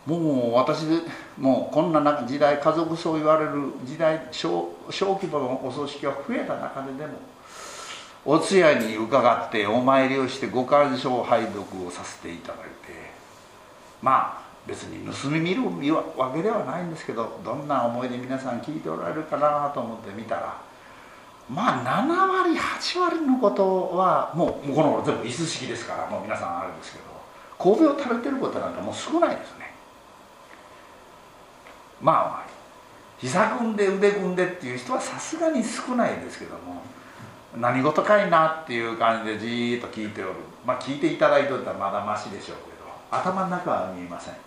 [0.05, 0.83] もう私
[1.37, 3.51] もうこんな時代家族そう言われる
[3.85, 7.13] 時代小小規模のお葬式が増えた中ででも
[8.25, 13.11] お通夜に伺ってお参りをしてご鑑賞拝読をさせていただいて
[14.01, 15.63] まあ別に盗み見る
[15.95, 20.57] わけではないんですけどどんな思いで皆さん聞いておられるかなと思って見たら
[21.49, 27.05] まあ7割8割のことはもうもうこの頃全部椅子式ですからもう皆さんあるんですけど
[27.57, 29.73] 神戸を垂れてることなんかもう少ないですね。
[32.01, 32.47] まあ
[33.17, 36.83] 膝組んで腕組んでっていう人はさすがに少ないですけども
[37.55, 40.33] 何事かいなっていう感じでじーっと聞いておる。
[40.65, 42.77] まあ聞いていただいておったらまだましでしょうけど
[43.09, 44.46] 頭の中は見えません。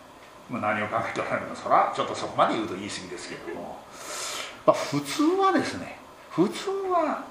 [0.51, 3.79] まあ何を考えておられるのかそれはちょっとそこまで言うと言い過ぎですけども、
[4.67, 5.99] まあ、普通はですね
[6.31, 7.25] 普通は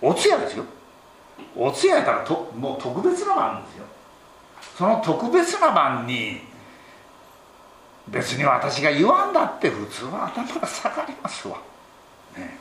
[0.00, 0.64] お通夜ですよ。
[1.56, 3.84] お通夜やったらともう特別な晩ですよ。
[4.76, 6.40] その特別な晩に
[8.08, 11.58] 別に私が言わんだって普通は頭が下がりますわ、
[12.36, 12.58] ね、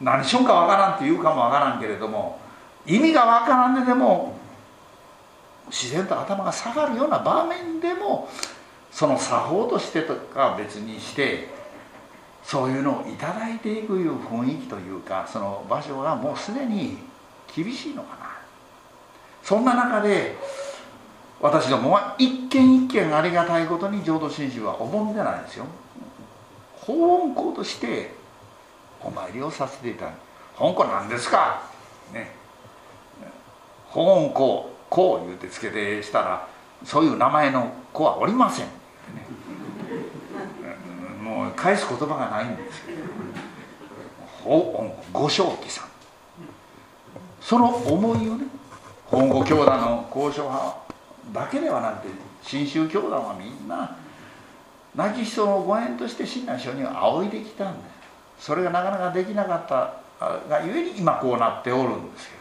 [0.00, 2.40] 何しよんかわからんって言うかもわからんけれども
[2.86, 4.38] 意味がわからんででも
[5.68, 8.28] 自然と頭が下がるような場面でも
[8.90, 11.48] その作法としてとか別にして
[12.42, 16.98] そういうのを頂いていくいう雰囲気というかその場所がもうすでに
[17.54, 18.30] 厳しいのかな。
[19.42, 20.36] そんな中で
[21.40, 25.66] 私どもは一軒一軒ありがたいことに浄土真宗は思んでないですよ。
[26.80, 28.14] 法恩公として
[29.02, 30.14] お参りをさせていただく。
[30.56, 31.62] 本なんですか？
[32.12, 32.32] ね。
[33.86, 36.48] 法恩公こう言うてつけてしたら
[36.84, 38.66] そういう名前の子はおりません、
[41.30, 42.98] もう返す言葉がないんですけど
[45.12, 45.88] ご正気さん
[47.40, 48.46] その思いをね
[49.06, 50.76] 本郷教団の交渉派
[51.32, 53.96] だけではなくて信州教団はみんな
[54.96, 57.88] 亡き人のご縁として親鸞上人は仰いできたんで
[58.38, 60.00] すそれがなかなかできなかった
[60.48, 62.40] がゆえに今こうなっておるんですけれ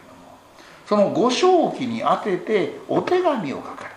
[0.98, 3.90] どもそのご正気に当ててお手紙を書かれ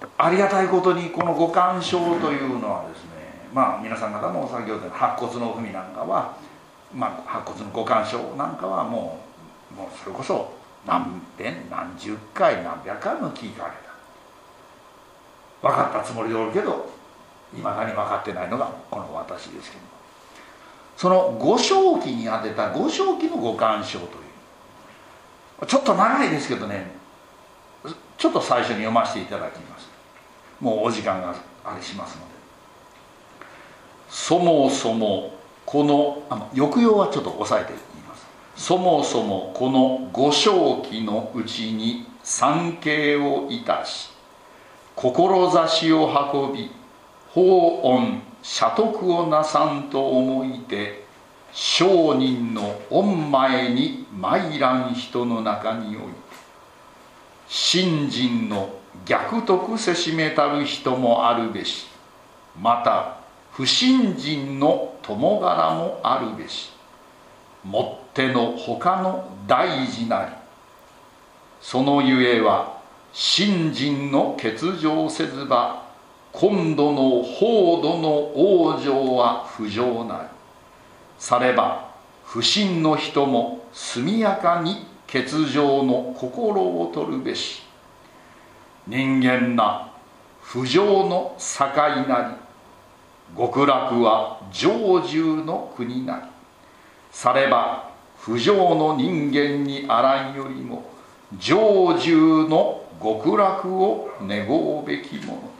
[0.00, 3.15] たありがたいことにこのご鑑賞というのはですね
[3.56, 6.36] まあ皆さん方も先ほどの白骨の文なんかは、
[6.94, 9.18] まあ、白骨のご鑑賞なんかはも
[9.72, 10.52] うもうそれこそ
[10.86, 13.70] 何遍何十回何百回も聞かれ
[15.62, 15.68] た。
[15.70, 16.86] 分かったつもりでおるけど
[17.56, 19.82] いまだに分かってないのがこの私ですけど
[20.98, 24.08] その五正気に当てた五正気の五感賞とい
[25.62, 25.66] う。
[25.66, 26.90] ちょっと長いですけどね。
[28.18, 29.88] ちょっと最初に読ませていただきます。
[30.60, 32.25] もうお時間があれしますので。
[34.08, 38.26] そもそもこのあの抑揚はちょっと抑えて言います。
[38.56, 44.10] そもそもこの五正気のうちに参詣をいたし
[44.96, 46.70] 志を運び
[47.28, 51.04] 法恩社徳をなさんと思いて
[51.52, 56.02] 商人の御前に参らん人の中において
[57.48, 58.70] 信心の
[59.04, 61.86] 逆徳せしめたる人もあるべし
[62.60, 63.15] また
[63.56, 66.72] 不信心の友柄もあるべし。
[67.64, 70.32] もっての他の大事なり。
[71.62, 72.76] そのゆえは
[73.14, 75.86] 信心の欠如せずば
[76.32, 80.28] 今度の法度の往生は不浄なり
[81.18, 81.92] されば
[82.26, 87.62] 不信の人も速やかに欠如の心を取るべし。
[88.86, 89.88] 人間な
[90.42, 91.66] 不浄の境
[92.06, 92.45] なり。
[93.36, 96.22] 極楽は上獣の国なり。
[97.10, 100.84] されば不浄の人間にあらんよりも
[101.38, 105.50] 上獣の極楽を願うべきもの。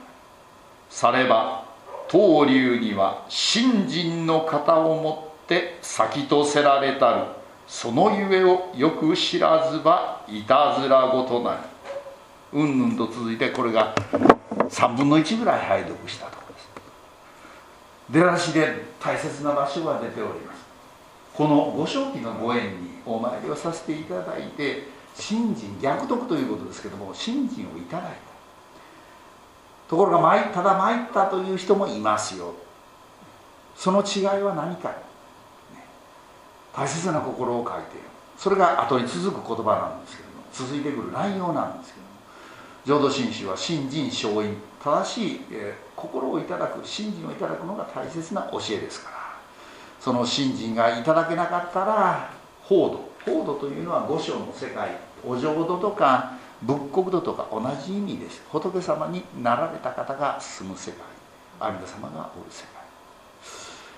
[0.89, 1.65] されば
[2.07, 7.23] 当流には信心の方をもって先とせられたる
[7.67, 11.55] そのゆえをよく知らずばいたずらごとな
[12.53, 13.93] りうんぬんと続いてこれが
[14.69, 16.46] 3分の1ぐらい拝読したと。
[18.09, 20.65] 出だしで大切な場所が出ております。
[21.33, 28.17] このご正気のご縁にお参りをさせていただいて信心逆読ということですけども信心をいただいた。
[29.89, 32.53] ところが参ただ参ったという人もいますよ。
[33.75, 34.91] その違いは何か、
[36.73, 38.07] 大切な心を書いている。
[38.37, 41.93] それが後に続く言葉なんですけども続いてくる内容なんです
[42.87, 44.55] 浄土真宗は信心勝因。
[44.81, 49.17] 正しい、えー、心をいただく信心をいただくのが大切な教えですから。
[49.99, 52.29] その信心がいただけなかったら
[52.63, 53.09] 法度。
[53.29, 54.91] 法度というのは五章の世界
[55.25, 58.41] お浄土とか仏国土とか同じ意味です。
[58.49, 61.01] 仏様になられた方が住む世界。
[61.59, 62.83] 阿弥陀様がおる世界。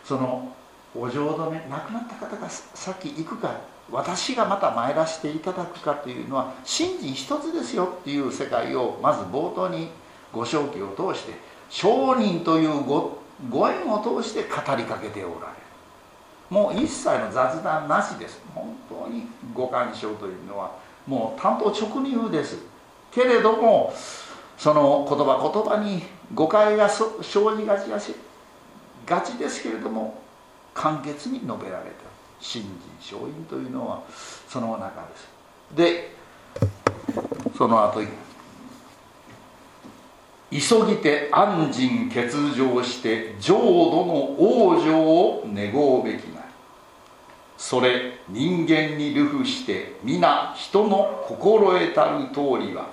[0.04, 0.52] その
[0.96, 3.54] お浄土ね亡くなった方が先行くか
[3.92, 9.90] 私がまた参らせていただくかというのは信心一つですよっていう世界をまず冒頭に
[10.32, 11.34] ご正気を通して
[11.70, 13.20] 商人というご
[13.50, 15.60] ご縁を通して語りかけておられる。
[16.50, 18.42] もう一切の雑談なしです。
[18.54, 20.72] 本当にご干渉というのは
[21.08, 22.58] もう担当直入です。
[23.12, 23.94] けれども
[24.58, 28.16] その言葉言葉に誤解が生じがち
[29.06, 30.22] がちですけれども
[30.74, 32.09] 簡潔に述べられた
[32.40, 32.64] 信
[33.00, 34.04] 心勝因というのは
[34.48, 35.30] その中です。
[35.76, 36.16] で
[37.58, 38.02] その後
[40.52, 46.40] 急ぎて安心欠場して浄土の往生を願うべきな
[47.58, 52.90] それ人間に流布して皆人の心得たる通りは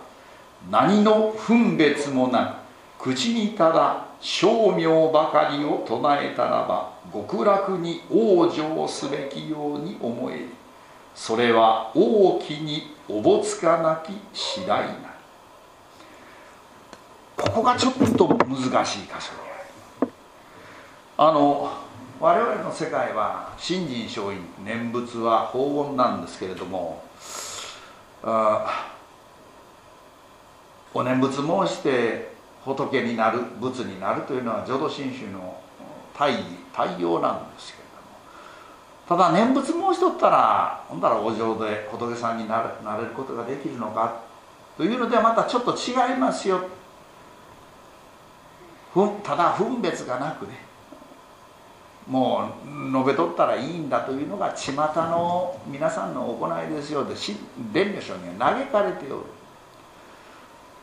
[0.70, 2.58] 何の分別もな
[2.98, 10.66] く口にただ称名ばかりを唱えたらば極楽に往生すべきように思え。
[11.16, 15.14] それは大きにおぼつかなき次第な
[17.36, 20.12] ここがちょっと難しい箇所で
[21.16, 21.72] あの
[22.20, 27.02] 我々の世界は信心勝因念仏は法音なんですけれども
[28.22, 28.90] あ
[30.92, 35.58] お念仏申して仏になる仏になるというのは浄土真宗の
[36.18, 36.42] 大義
[36.76, 37.84] 対応なんですけれ
[39.08, 44.20] どもただ念仏申しとったらほんだらお浄土で仏さんになれなれることができるのか
[44.76, 46.60] というのではまたちょっと違いますよ。
[49.22, 50.64] ただ分別がなくね。
[52.06, 57.14] もう述べとったらいいんだというのが巷の皆さんの行いですよで
[57.72, 59.24] 伝女書には嘆かれておる。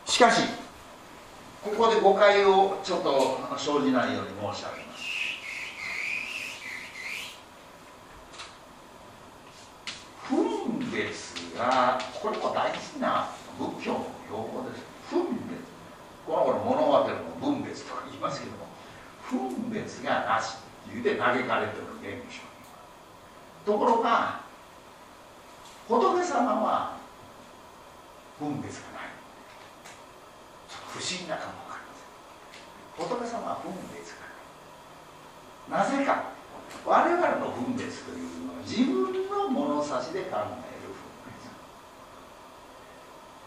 [0.05, 0.43] しかし
[1.63, 5.03] ここで誤解をちょっと生じないように申し上げます
[10.29, 14.83] 分別がこれも大事な仏教の用語です。
[15.09, 15.63] 分別。
[16.25, 18.67] この頃物語の分別とか言いますけども
[19.29, 20.57] 分別がなし。
[20.91, 22.43] 言うて嘆かれてる現象
[23.65, 24.41] ところが
[25.87, 26.97] 仏様は
[28.37, 29.09] 分別がない。
[30.91, 34.11] 不思議なかもわかりません仏様は分別
[35.69, 35.85] がない。
[35.85, 36.33] なぜか。
[36.85, 40.37] 我々の分別というのは自分の物差しで考
[40.67, 40.72] える。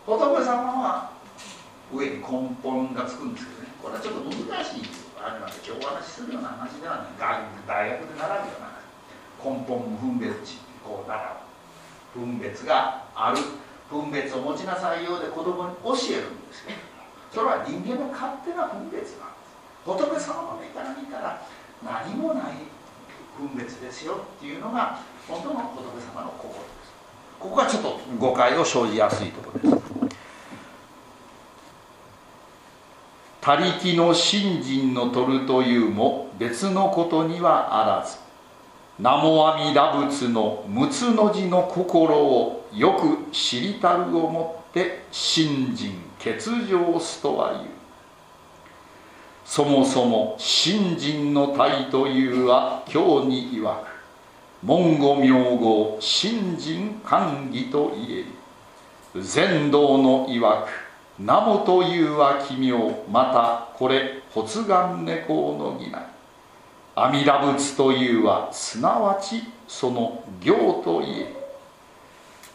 [0.07, 1.11] 仏様は
[1.93, 3.69] 上に根本がつくんですけどね。
[3.83, 7.07] これはちょっと難しいですあるなんて今日お話しするような話ではない。
[7.67, 8.71] 大学で習うような。
[9.43, 11.43] 根本分別値こう習
[12.15, 13.43] う分別がある。
[13.91, 16.79] 分別を持ちなさいようで子供に教えるんですけど。
[17.35, 21.43] それは人間の勝手な分別なんです仏様の目から見たら
[21.83, 22.63] 何もない
[23.39, 26.95] 分別ですよっていうのが本当の仏様の心です。
[27.39, 29.96] ここがちょっと誤解を生じやすいところです。
[33.47, 38.19] 他力の信心の取るというも別のことにはあらず
[38.99, 47.59] 南無阿弥陀仏の六つの字の心をよく知りたるをもって信心欠如すとはいう。
[49.45, 53.87] そもそも信心の体というは今日に曰く
[54.65, 58.25] 文語名号信心寛義と言え
[59.15, 59.23] る。
[59.23, 60.86] 禅道の曰く
[61.19, 66.07] 名もというは奇妙またこれ発願猫のぎない。
[66.95, 71.37] 阿弥陀仏というはすなわちその行といえ。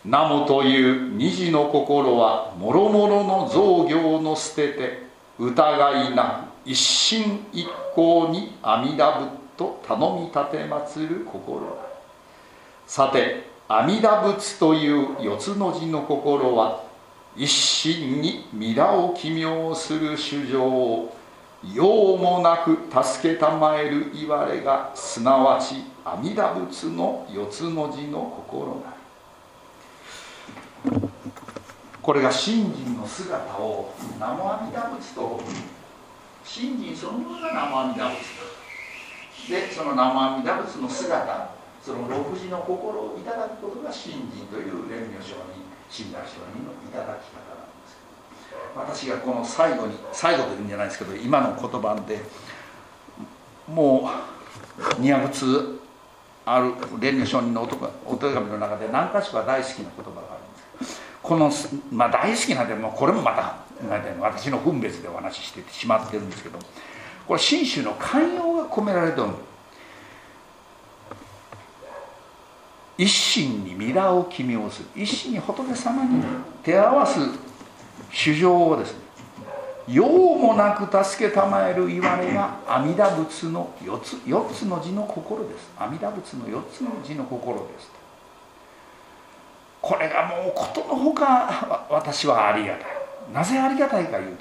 [0.06, 5.04] 名もという虹の心はもろもろの造業の捨てて
[5.40, 11.62] 疑いなく一心一向に阿弥陀仏と頼み立て祭る心。
[12.86, 16.91] さて阿弥陀仏という四つの字の心は
[17.36, 21.16] 一心に皆を奇妙する主情を
[21.74, 28.76] 用もなく助けたまえるいわれがすなわち阿弥陀仏の四つの字の心。
[28.78, 28.96] な
[30.90, 31.02] り
[32.02, 35.40] これが信心の姿を南無阿弥陀仏と。
[36.44, 38.10] 信心そのものが南無阿弥陀
[39.48, 39.52] 仏。
[39.52, 41.50] でその南無阿弥陀仏の姿
[41.82, 48.00] その六時の心をいただくことが信心という蓮如上に信頼書人のいただき方なんです
[48.50, 52.22] けど私がこの最後に最後というんじゃないですけど今の言葉で
[53.68, 54.10] も
[54.80, 55.80] う200通
[56.46, 57.70] ある蓮如上人の
[58.06, 60.38] お手紙の中で何か所か大好きな言葉があ
[60.80, 61.52] るんですこの、
[61.92, 63.58] まあ、大好きなでもこれもまた
[64.20, 66.58] 私の分別でお話ししてしまってるんですけど
[67.28, 69.34] これ信州の寛容が込められておる
[73.02, 74.84] 一心に皆を奇妙す。
[74.84, 76.24] る一心に仏様に
[76.62, 77.20] 手合わす
[78.12, 79.00] 主情をですね
[79.88, 85.72] 用もなく助けたまえる言われが阿弥陀仏の四つ四つの字の心です。
[85.80, 87.90] 阿弥陀仏の四つの字の心です。
[89.82, 92.86] これがもうことのほか私はありがたい。
[93.34, 94.38] なぜありがたいかいうとね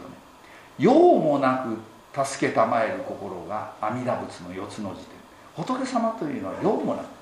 [0.78, 1.66] 用もな
[2.12, 5.06] く助けたまえる心が阿弥陀仏の四つの字で
[5.56, 7.19] 仏様というのは用もなく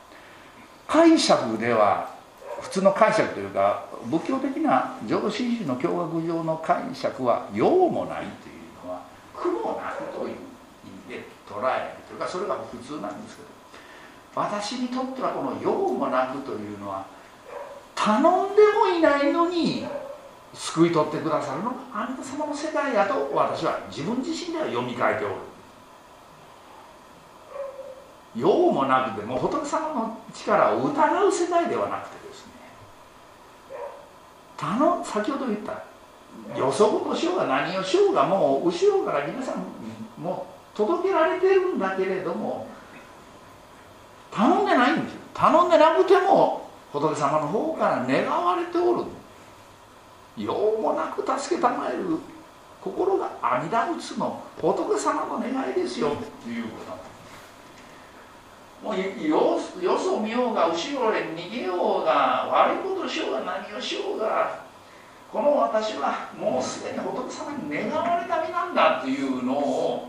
[0.88, 2.08] 解釈では
[2.60, 9.02] 普通の解釈というか仏教的な浄土真宗の教学上の解釈は用もないというのは
[9.34, 13.48] 苦もなくという意味で捉えるというかそれが普通なんですけど
[14.34, 17.06] 私にとってはこの用もなくというのは
[17.94, 19.84] 頼んでもいないのに
[20.54, 25.34] 救い取ってくださるのがあなた様の世界やと私は自分自身では読み替えておる。
[28.36, 32.52] 用もなくても仏様の力を疑う世界ではなくてですね
[34.56, 35.82] 頼先ほど言った
[36.56, 39.64] 予測としようが何をしようがもう後ろから皆さん
[40.22, 42.66] もう届けられてるんだけれども
[44.30, 45.20] 頼んでないんですよ。
[45.34, 49.04] 頼んでなくても仏様の方から願われておる。
[50.36, 52.18] 用もなく助けたまえる
[52.80, 56.10] 心が阿弥陀仏の仏様の願いですよ。
[56.44, 56.92] ということ
[58.82, 64.64] もうよよそ見ようが後ろへ逃げようが悪いことしようが何をしようが
[65.32, 70.08] この私はもうすでに仏様に願われた身なんだというのを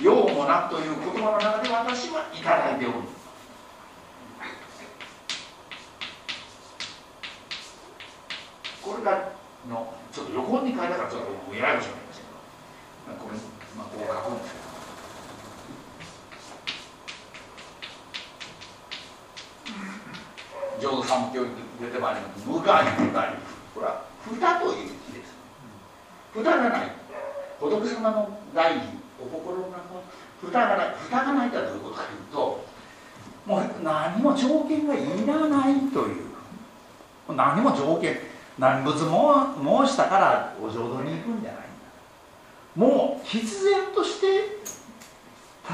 [0.00, 3.08] 用もなくという言葉の中で私はいいておる。
[8.82, 9.32] これが
[9.68, 13.24] のちょっと横に書いたからちょっとややこしくなりましたけど。
[13.24, 13.36] これ、
[13.76, 14.65] まあ、こう書くんですけど。
[20.80, 21.42] 浄土三教
[21.80, 23.28] 出てまいります無害無害。
[23.74, 25.34] これは蓋という字です。
[26.32, 26.92] 蓋がない。
[27.60, 28.80] 仏様の大事
[29.20, 29.78] お心の中
[30.40, 30.94] 蓋がない。
[30.98, 32.64] 蓋がないとはどういうことかというと
[33.46, 36.26] もう何も条件がいらないという
[37.34, 38.18] 何も条件
[38.58, 41.66] 何仏も申したからお浄土に行くんじゃないんだ。
[42.74, 44.58] もう必然として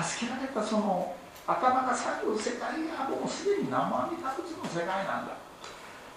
[0.03, 1.15] 助けられたその
[1.47, 5.33] 頭が下げる世界がもうすでに生阿弥陀仏の世界なんだ。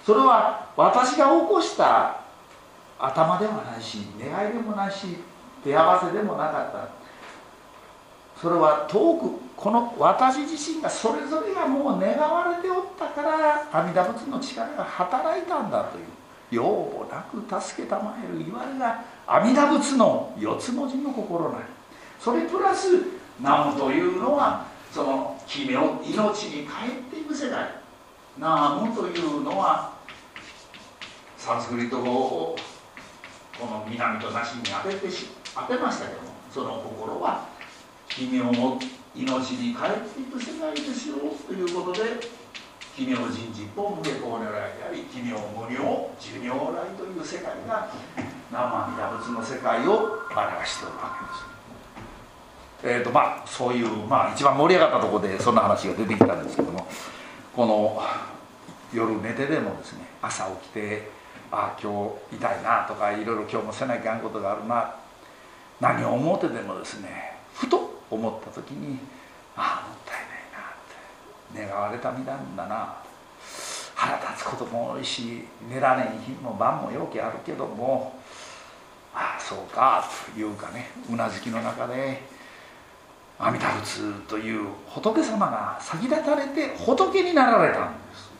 [0.05, 2.21] それは私が起こした
[2.99, 5.17] 頭でもないし願いでもないし
[5.63, 7.05] 手合わせでもなかった。
[8.39, 16.05] それは遠くこの私自身がそれぞれがもう願われておったから阿弥陀仏の力が働いたんだという
[16.51, 21.63] 用もなく助けたまえるいわれが阿弥陀仏の四つ文字の心なり。
[22.19, 22.87] それプラス
[23.39, 27.67] 南無というのはその奇妙命に帰っていく世代
[28.39, 29.91] ナームというのは
[31.37, 32.55] サンスクリット語を
[33.59, 37.45] この南となしに当ててし当てましたけどもその心は
[38.07, 38.45] 奇妙
[39.13, 42.15] 命に帰っていく世界ですよということで
[42.95, 47.91] 奇妙人事本無下公如来であり奇妙無料寿如来という世界が
[48.49, 51.54] 生阿弥陀仏の世界を表しておるわけです
[52.83, 56.87] えーとまあ、そういう、まあ、一番盛り上がったところでそんな話が出てきたんですけども
[57.55, 58.01] この
[58.93, 61.09] 夜寝てでもですね朝起きて
[61.51, 64.95] ああ今日痛いなとかいろいろ今日もせなきゃあんことがあるな
[65.79, 68.99] 何を思ってでもですねふと思った時に
[69.55, 72.97] ああもったいないなって願われた身なんだな
[73.95, 78.19] 腹立つことも多いし寝られん日も晩もよきあるけども
[79.13, 80.03] ああそうか
[80.33, 82.34] というかねうなずきの中で
[83.37, 88.31] 阿弥陀仏という仏様が先立たれて仏になられたんです。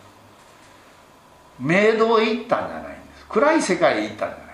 [1.60, 3.26] 明道へ行ったんじゃないんです。
[3.28, 4.46] 暗い世界へ行ったんじゃない。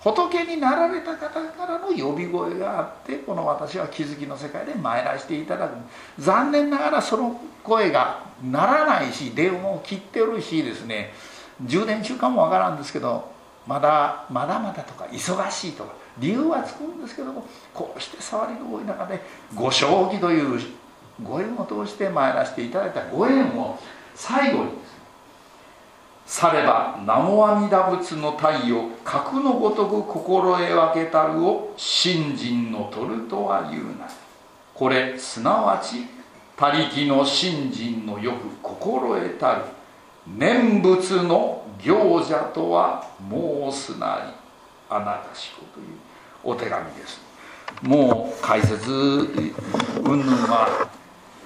[0.00, 5.76] 仏になられた方からの呼び声があってこの私は気づきの世界で参らせていただく。
[6.18, 11.12] 残念ながらその声がならないし電話を切ってるしですね。
[11.64, 13.30] 充電中かもわからんですけど
[13.66, 19.20] まだまだまだとか忙しいとか理由はつくんですけどもこうして触りの多い中で
[19.54, 20.60] ご正気という
[21.22, 23.78] ご縁を通して参らせていただいたご縁を
[24.14, 24.70] 最後に
[26.26, 34.08] されば南無阿弥陀仏の太陽格のごとく心得分けたるを信心の取るとは言うな
[34.74, 36.06] これすなわち
[36.56, 39.62] 他力の信心のよく心得たる
[40.26, 44.41] 念仏の行者とは申すなり。
[44.96, 45.86] あなたしこという
[46.44, 47.20] お手紙です。
[47.82, 50.88] もう解説云々は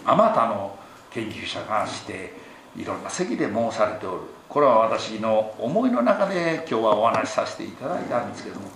[0.04, 0.76] あまたの
[1.10, 2.34] 研究者がして
[2.76, 4.20] いろんな席で申されておる。
[4.48, 8.68] これは私の思いの中で今日はお話しさせていただいたんですけども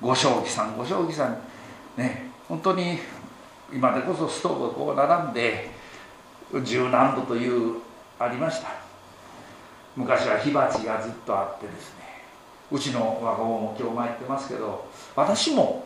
[0.00, 1.38] ご正気さんご正気さん
[1.96, 2.98] ね本当に
[3.72, 5.70] 今でこそストーブがこう並んで
[6.64, 7.76] 十何度という
[8.18, 8.68] ありました。
[9.96, 12.01] 昔は火鉢がずっとあってですね
[12.72, 15.84] うちの若者も今日参ってますけど私も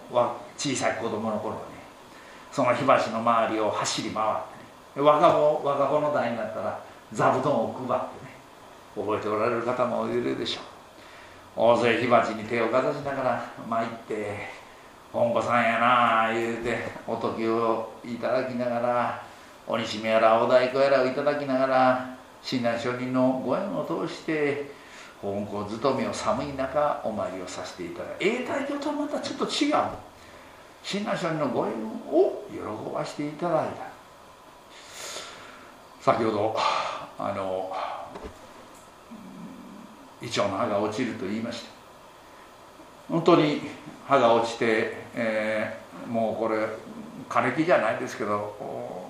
[0.57, 1.66] 小さい子供の頃はね
[2.53, 4.37] その火鉢の周りを走り回っ
[4.95, 6.80] てね若者若者代になったら
[7.12, 8.30] 座布団を配ってね
[8.95, 10.76] 覚えておられる方もいるでしょう。
[11.59, 14.49] 大勢火鉢に手をかざしながら参って
[15.11, 19.22] 「本子さんやな」言うておときをいただきながら
[19.66, 24.70] 鬼しめやらお太鼓やらをいただきながら親鸞上人のご縁を通して
[25.22, 29.74] 本校勤めを寒い中お参りをさせていただいて永代教とはまたちょっと違う。
[30.82, 33.96] 親鸞上人のご縁を喜ばしていただいた。
[36.00, 36.56] 先ほど
[37.18, 37.72] あの
[40.22, 41.70] イチョウの葉が落ちると言いました。
[43.08, 43.62] 本当に
[44.06, 46.66] 葉が落ちて、えー、もうこれ
[47.28, 48.54] 枯れ木じゃないですけど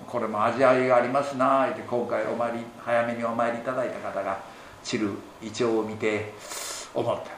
[0.06, 4.38] これも味わいがありますなって今回お参り早めにお参りいただいた方が
[4.86, 5.10] 散る
[5.42, 6.32] イチョウを見て
[6.94, 7.30] 思った。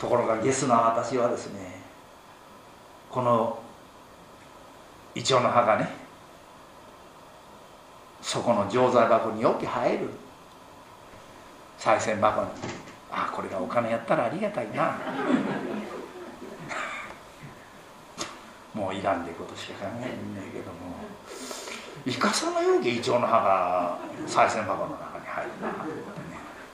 [0.00, 1.80] ところがゲスな私はですね
[3.08, 3.62] この
[5.14, 5.88] イチョウの葉がね
[8.20, 10.10] そこの錠剤箱によく入る。
[11.78, 12.48] 賽銭箱に。
[13.12, 14.98] ああこれがお金やったらありがたいな。
[18.74, 20.96] もういらんでことしか考えんねんけども。
[22.04, 25.68] イカサのようけイチョウの葉が賽銭箱の中に入るな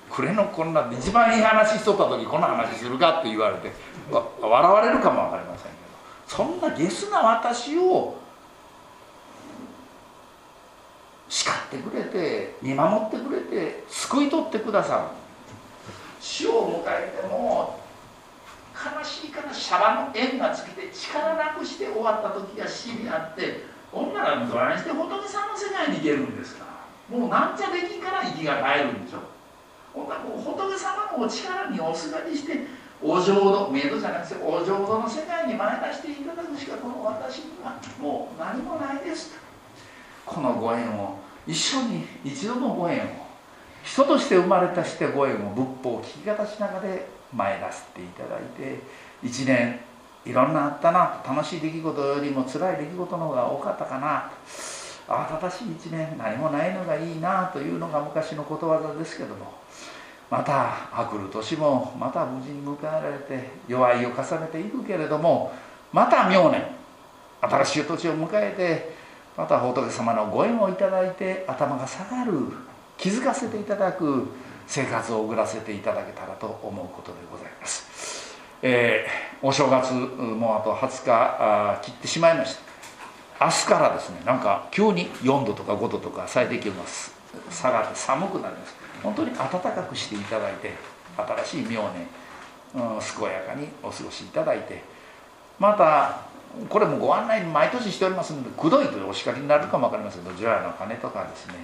[0.09, 3.21] ってねくれのこんな一番いい話しとった時この話するか？
[3.21, 3.73] って言われて
[4.11, 5.73] 笑われるかも分かりませんけど
[6.27, 8.17] そんなゲスな私を
[11.29, 15.03] 叱ってくれて見守ってくれて救い取ってくださる。
[16.21, 17.79] 死を迎えても
[18.75, 26.65] 悲しいからシャバの縁が尽きて力なくして終わった時が死にあってほんならどないして仏さんの世界に行けるんですか？
[27.09, 29.19] もうなんちゃできんから息が絶えるんでしょ。
[29.95, 32.67] 仏様のお力におすがりして
[33.03, 39.37] お浄土メイドじゃなくてお浄土の世界に前出していただくしかこの私にはもう何もないです。
[40.27, 43.29] このご縁を一緒に一度のご縁を
[43.83, 46.83] 人として生まれたしてご縁を仏法を聞き方しながら
[47.33, 48.81] 前出していただいて
[49.23, 49.81] 一年
[50.27, 54.31] いろんなあったな楽しい出来事よりも辛い出来事の方が多かったかな。
[54.31, 54.78] と
[55.09, 59.55] 慌ただしい一年何もないのがいいなというのが昔のことわざですけども
[60.31, 65.53] またあくる年もまた無事に迎えられて弱いを重ねていくけれども
[65.93, 66.63] また明年
[67.41, 68.97] 新しい年を迎えて
[69.37, 72.33] また仏様のご縁をいただいて頭が下がる
[72.99, 74.27] 気づかせていただく
[74.67, 82.68] 生活を送らせていただけたらと思うことでございます、えー、お正月もうあと20日切ってしまいました。
[83.41, 86.83] 明日からですねなんか急に4度とか5度とか最低気温が
[87.51, 88.89] 下がって寒くなります。
[89.03, 90.73] 本当に暖かくしていただいて
[91.45, 92.07] 新しい明年、
[92.75, 94.83] うん、健やかにお過ごしいただいて
[95.59, 96.29] また
[96.69, 101.55] これもご案内毎年しておりますのでくどいというお叱りになるかも分かりませんけど除夜の鐘とかですね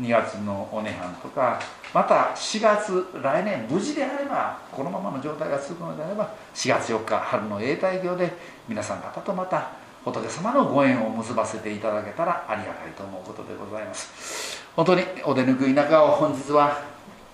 [0.00, 1.60] 2月のお涅槃とか
[1.92, 8.32] また4月来年無事であればこのままの状態が続くのであれば4月4日春の永代行で
[8.68, 14.62] 皆さん方とまた仏様のご縁を結ばせていただけたらありがたいと思うことでございます。
[14.74, 16.82] 本当にお出抜く田舎を本日は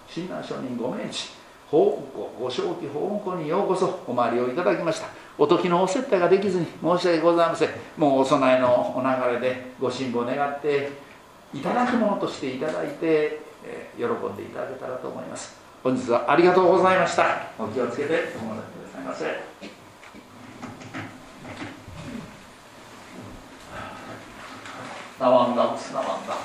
[0.08, 1.30] 親鸞上人ご命日
[1.70, 5.08] 法運行ご正気法運行にようこそお参りをいただきました。
[5.36, 7.68] お時のお接待ができずに申し訳ございません。
[7.96, 10.90] もうお供えのお流れでご辛抱願って
[11.54, 15.56] いただくものとしていただいて、えー、喜んでいただけたらと思います。
[15.82, 17.24] 本日はありがとうございました。
[17.58, 19.47] お気をつけてお戻りくださいませ。
[25.20, 26.38] Davamdan, sınavamdan.